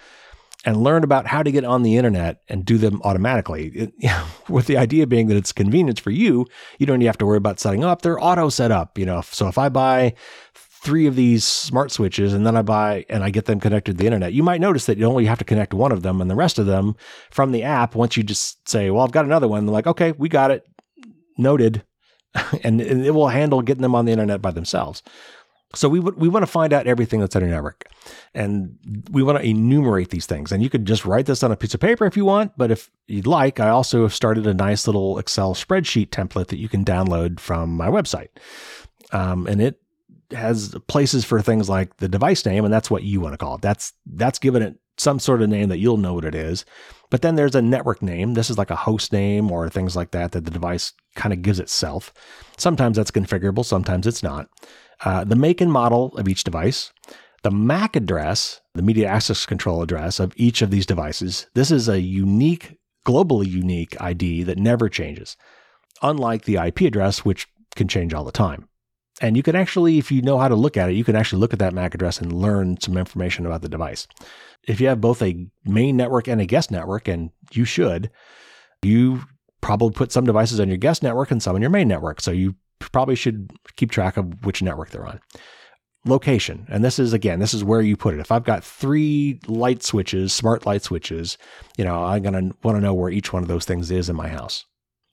[0.67, 3.67] and learn about how to get on the internet and do them automatically.
[3.67, 6.45] It, you know, with the idea being that it's convenience for you,
[6.77, 8.01] you don't have to worry about setting up.
[8.01, 8.97] They're auto set up.
[8.97, 10.13] You know, so if I buy
[10.53, 13.97] three of these smart switches and then I buy and I get them connected to
[13.97, 16.29] the internet, you might notice that you only have to connect one of them and
[16.29, 16.97] the rest of them
[17.31, 17.95] from the app.
[17.95, 20.65] Once you just say, "Well, I've got another one," they're like, "Okay, we got it,
[21.37, 21.85] noted,"
[22.63, 25.01] and, and it will handle getting them on the internet by themselves.
[25.75, 27.85] So we we want to find out everything that's on your network,
[28.33, 28.77] and
[29.11, 30.51] we want to enumerate these things.
[30.51, 32.71] And you could just write this on a piece of paper if you want, but
[32.71, 36.69] if you'd like, I also have started a nice little Excel spreadsheet template that you
[36.69, 38.29] can download from my website,
[39.11, 39.81] um, and it
[40.31, 43.55] has places for things like the device name, and that's what you want to call
[43.55, 43.61] it.
[43.61, 46.65] That's that's given it some sort of name that you'll know what it is.
[47.09, 48.33] But then there's a network name.
[48.33, 51.41] This is like a host name or things like that that the device kind of
[51.41, 52.13] gives itself.
[52.57, 54.49] Sometimes that's configurable, sometimes it's not
[55.03, 56.91] uh, the make and model of each device,
[57.43, 61.47] the MAC address, the media access control address of each of these devices.
[61.53, 65.37] This is a unique, globally unique ID that never changes,
[66.01, 68.67] unlike the IP address, which can change all the time.
[69.19, 71.39] And you can actually, if you know how to look at it, you can actually
[71.39, 74.07] look at that MAC address and learn some information about the device.
[74.67, 78.11] If you have both a main network and a guest network, and you should,
[78.83, 79.23] you
[79.61, 82.21] probably put some devices on your guest network and some on your main network.
[82.21, 85.19] So you probably should keep track of which network they're on.
[86.05, 88.21] Location, and this is again, this is where you put it.
[88.21, 91.37] If I've got three light switches, smart light switches,
[91.77, 94.15] you know, I'm gonna want to know where each one of those things is in
[94.15, 94.63] my house.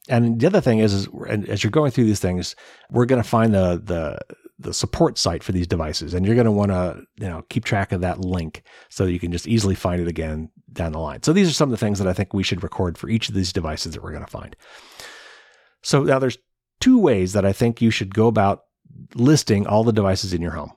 [0.09, 1.09] And the other thing is, is
[1.49, 2.55] as you're going through these things,
[2.91, 4.19] we're going to find the the
[4.59, 7.65] the support site for these devices, and you're going to want to you know keep
[7.65, 11.23] track of that link so you can just easily find it again down the line.
[11.23, 13.29] So these are some of the things that I think we should record for each
[13.29, 14.55] of these devices that we're going to find.
[15.83, 16.39] So now there's
[16.85, 18.65] two ways that I think you should go about
[19.15, 20.73] listing all the devices in your home.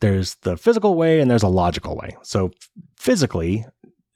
[0.00, 2.16] There's the physical way and there's a logical way.
[2.22, 2.50] So,
[2.96, 3.66] physically,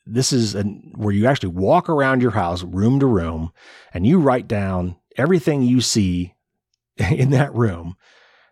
[0.07, 3.53] this is an, where you actually walk around your house, room to room,
[3.93, 6.35] and you write down everything you see
[6.97, 7.95] in that room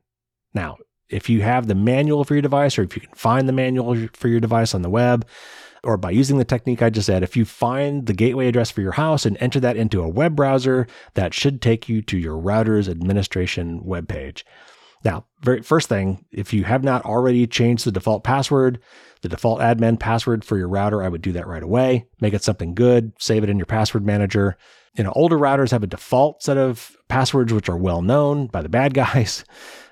[0.53, 0.77] Now,
[1.09, 4.07] if you have the manual for your device, or if you can find the manual
[4.13, 5.27] for your device on the web,
[5.83, 8.81] or by using the technique I just said, if you find the gateway address for
[8.81, 12.37] your house and enter that into a web browser, that should take you to your
[12.37, 14.43] router's administration webpage.
[15.03, 18.79] Now, very first thing, if you have not already changed the default password,
[19.21, 22.07] the default admin password for your router, I would do that right away.
[22.21, 24.57] Make it something good, save it in your password manager.
[24.95, 28.61] You know, older routers have a default set of passwords which are well known by
[28.61, 29.43] the bad guys.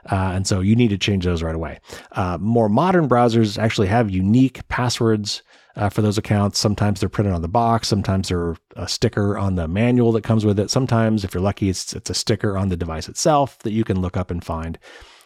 [0.09, 1.79] Uh, and so you need to change those right away.
[2.13, 5.43] Uh, more modern browsers actually have unique passwords
[5.75, 6.59] uh, for those accounts.
[6.59, 7.87] Sometimes they're printed on the box.
[7.87, 10.69] Sometimes they're a sticker on the manual that comes with it.
[10.69, 14.01] Sometimes, if you're lucky, it's, it's a sticker on the device itself that you can
[14.01, 14.77] look up and find.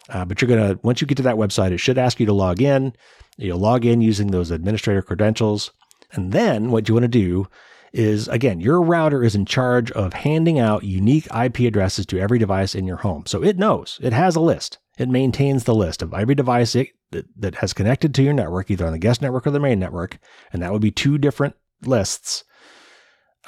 [0.09, 2.25] Uh, but you're going to, once you get to that website, it should ask you
[2.25, 2.93] to log in.
[3.37, 5.71] You'll log in using those administrator credentials.
[6.11, 7.47] And then what you want to do
[7.91, 12.37] is again, your router is in charge of handing out unique IP addresses to every
[12.37, 13.23] device in your home.
[13.25, 14.79] So it knows, it has a list.
[14.97, 18.69] It maintains the list of every device it, that, that has connected to your network,
[18.69, 20.17] either on the guest network or the main network.
[20.51, 22.43] And that would be two different lists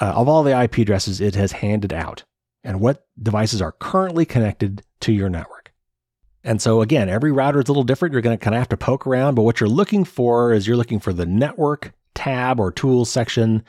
[0.00, 2.24] uh, of all the IP addresses it has handed out
[2.64, 5.72] and what devices are currently connected to your network.
[6.44, 8.12] And so, again, every router is a little different.
[8.12, 10.66] You're going to kind of have to poke around, but what you're looking for is
[10.66, 13.62] you're looking for the network tab or tools section,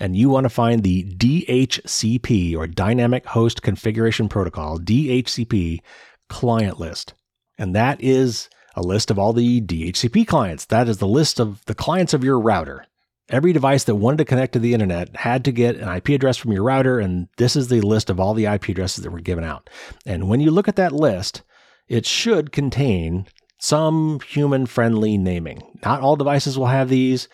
[0.00, 5.80] and you want to find the DHCP or Dynamic Host Configuration Protocol, DHCP
[6.28, 7.14] client list.
[7.58, 10.66] And that is a list of all the DHCP clients.
[10.66, 12.86] That is the list of the clients of your router.
[13.28, 16.36] Every device that wanted to connect to the internet had to get an IP address
[16.36, 19.20] from your router, and this is the list of all the IP addresses that were
[19.20, 19.68] given out.
[20.04, 21.42] And when you look at that list,
[21.88, 23.26] it should contain
[23.58, 25.62] some human friendly naming.
[25.84, 27.28] Not all devices will have these,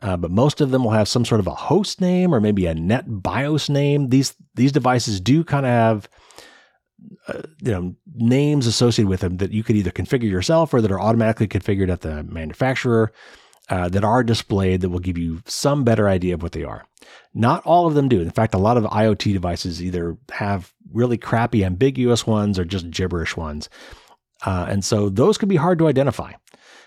[0.00, 2.66] uh, but most of them will have some sort of a host name or maybe
[2.66, 4.08] a NetBIOS name.
[4.08, 6.08] These these devices do kind of have
[7.28, 10.92] uh, you know names associated with them that you could either configure yourself or that
[10.92, 13.12] are automatically configured at the manufacturer
[13.70, 16.84] uh, that are displayed that will give you some better idea of what they are.
[17.32, 18.20] Not all of them do.
[18.20, 22.90] In fact, a lot of IoT devices either have really crappy ambiguous ones or just
[22.90, 23.68] gibberish ones.
[24.44, 26.32] Uh, and so those can be hard to identify.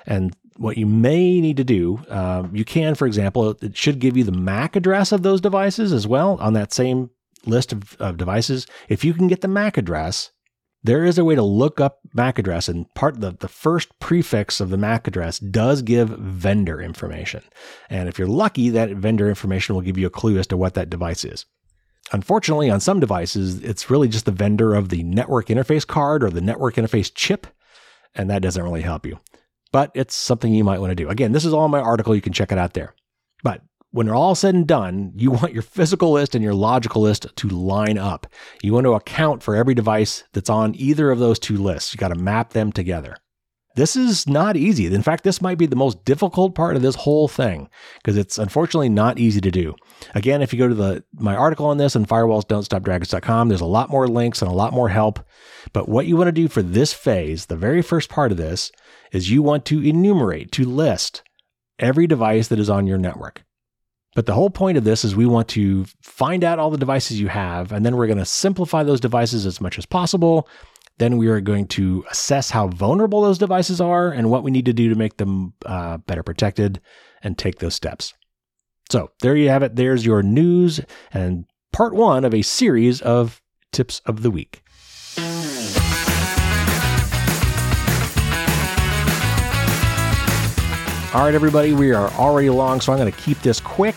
[0.06, 4.16] And what you may need to do, uh, you can, for example, it should give
[4.16, 7.10] you the MAC address of those devices as well on that same
[7.46, 8.68] list of, of devices.
[8.90, 10.32] If you can get the MAC address,
[10.84, 14.62] there is a way to look up MAC address, and part the, the first prefix
[14.62, 17.44] of the MAC address does give vendor information.
[17.90, 20.76] And if you're lucky, that vendor information will give you a clue as to what
[20.76, 21.46] that device is.
[22.12, 26.30] Unfortunately, on some devices, it's really just the vendor of the network interface card or
[26.30, 27.48] the network interface chip,
[28.16, 29.20] and that doesn't really help you.
[29.74, 31.10] But it's something you might want to do.
[31.10, 32.16] Again, this is all in my article.
[32.16, 32.96] You can check it out there.
[33.44, 33.62] But
[33.92, 37.28] when they're all said and done, you want your physical list and your logical list
[37.36, 38.28] to line up.
[38.62, 41.94] You want to account for every device that's on either of those two lists.
[41.94, 43.18] You got to map them together.
[43.78, 44.88] This is not easy.
[44.88, 47.70] In fact, this might be the most difficult part of this whole thing
[48.02, 49.76] because it's unfortunately not easy to do.
[50.16, 53.92] Again, if you go to the my article on this on firewallsdon'tstopdragons.com, there's a lot
[53.92, 55.20] more links and a lot more help.
[55.74, 58.72] But what you want to do for this phase, the very first part of this,
[59.12, 61.22] is you want to enumerate, to list
[61.78, 63.44] every device that is on your network.
[64.18, 67.20] But the whole point of this is we want to find out all the devices
[67.20, 70.50] you have, and then we're going to simplify those devices as much as possible.
[70.98, 74.66] Then we are going to assess how vulnerable those devices are and what we need
[74.66, 76.82] to do to make them uh, better protected
[77.22, 78.16] and take those steps.
[78.90, 79.76] So there you have it.
[79.76, 80.82] There's your news
[81.14, 83.40] and part one of a series of
[83.72, 84.64] tips of the week.
[91.18, 93.96] All right, everybody, we are already long, so I'm going to keep this quick.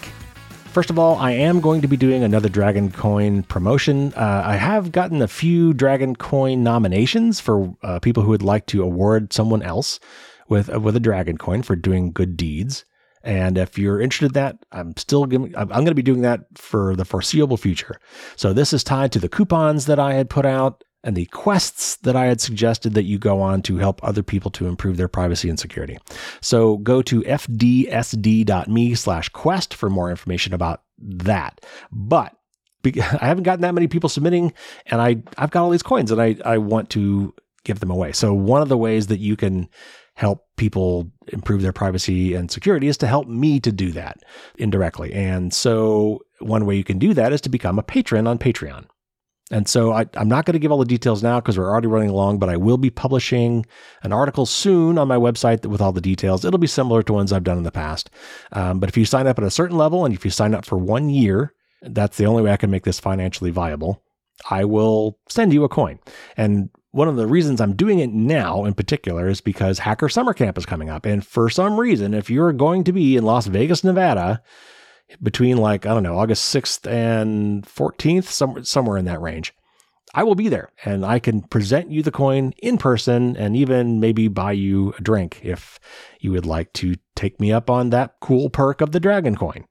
[0.72, 4.14] First of all, I am going to be doing another Dragon Coin promotion.
[4.14, 8.64] Uh, I have gotten a few Dragon Coin nominations for uh, people who would like
[8.68, 10.00] to award someone else
[10.48, 12.86] with uh, with a Dragon Coin for doing good deeds.
[13.22, 16.40] And if you're interested in that, I'm still giving, I'm going to be doing that
[16.54, 18.00] for the foreseeable future.
[18.36, 21.96] So this is tied to the coupons that I had put out and the quests
[21.96, 25.08] that I had suggested that you go on to help other people to improve their
[25.08, 25.98] privacy and security.
[26.40, 31.64] So go to fdsd.me slash quest for more information about that.
[31.90, 32.36] But
[32.84, 34.52] I haven't gotten that many people submitting
[34.86, 38.12] and I, I've got all these coins and I, I want to give them away.
[38.12, 39.68] So one of the ways that you can
[40.14, 44.18] help people improve their privacy and security is to help me to do that
[44.58, 45.12] indirectly.
[45.14, 48.86] And so one way you can do that is to become a patron on Patreon.
[49.50, 51.88] And so I, am not going to give all the details now because we're already
[51.88, 53.66] running along, but I will be publishing
[54.02, 56.44] an article soon on my website with all the details.
[56.44, 58.10] It'll be similar to ones I've done in the past.
[58.52, 60.64] Um, but if you sign up at a certain level and if you sign up
[60.64, 61.52] for one year,
[61.82, 64.02] that's the only way I can make this financially viable.
[64.48, 65.98] I will send you a coin.
[66.36, 70.32] And one of the reasons I'm doing it now in particular is because Hacker Summer
[70.32, 71.06] Camp is coming up.
[71.06, 74.42] And for some reason, if you're going to be in Las Vegas, Nevada,
[75.22, 79.54] between like, I don't know, August 6th and 14th, somewhere, somewhere in that range,
[80.14, 84.00] I will be there and I can present you the coin in person and even
[84.00, 85.78] maybe buy you a drink if
[86.20, 89.64] you would like to take me up on that cool perk of the Dragon coin.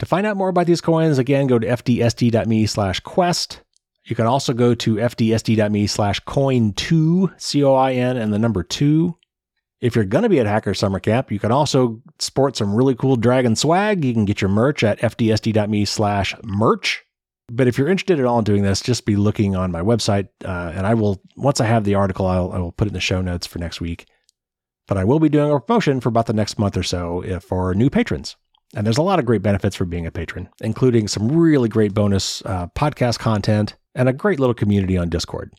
[0.00, 3.62] To find out more about these coins, again, go to fdsd.me slash quest.
[4.04, 8.62] You can also go to fdsd.me slash coin2, C O I N, and the number
[8.62, 9.16] two.
[9.84, 12.94] If you're going to be at Hacker Summer Camp, you can also sport some really
[12.94, 14.02] cool Dragon swag.
[14.02, 17.04] You can get your merch at fdsd.me slash merch.
[17.52, 20.28] But if you're interested at all in doing this, just be looking on my website,
[20.42, 22.94] uh, and I will, once I have the article, I'll, I will put it in
[22.94, 24.06] the show notes for next week.
[24.88, 27.38] But I will be doing a promotion for about the next month or so uh,
[27.38, 28.36] for new patrons.
[28.74, 31.92] And there's a lot of great benefits for being a patron, including some really great
[31.92, 35.52] bonus uh, podcast content and a great little community on Discord.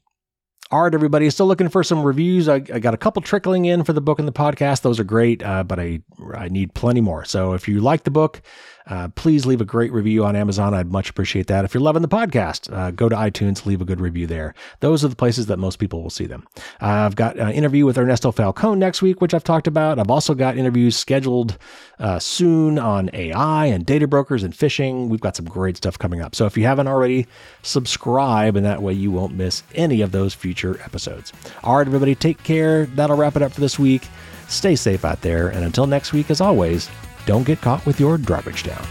[0.72, 2.50] All right, everybody, still looking for some reviews.
[2.50, 4.82] I, I, got a couple trickling in for the book and the podcast.
[4.82, 6.02] Those are great, uh, but I
[6.34, 7.24] I need plenty more.
[7.24, 8.42] So if you like the book,
[8.88, 10.74] uh, please leave a great review on Amazon.
[10.74, 11.66] I'd much appreciate that.
[11.66, 14.54] If you're loving the podcast, uh, go to iTunes, leave a good review there.
[14.80, 16.48] Those are the places that most people will see them.
[16.82, 19.98] Uh, I've got an interview with Ernesto Falcon next week, which I've talked about.
[19.98, 21.58] I've also got interviews scheduled
[22.00, 25.10] uh, soon on AI and data brokers and phishing.
[25.10, 26.36] We've got some great stuff coming up.
[26.36, 27.28] So if you haven't already,
[27.64, 31.34] subscribe, and that way you won't miss any of those future episodes.
[31.64, 32.86] All right, everybody, take care.
[32.86, 34.08] That'll wrap it up for this week.
[34.48, 35.50] Stay safe out there.
[35.50, 36.90] And until next week, as always,
[37.26, 38.86] don't get caught with your garbage down.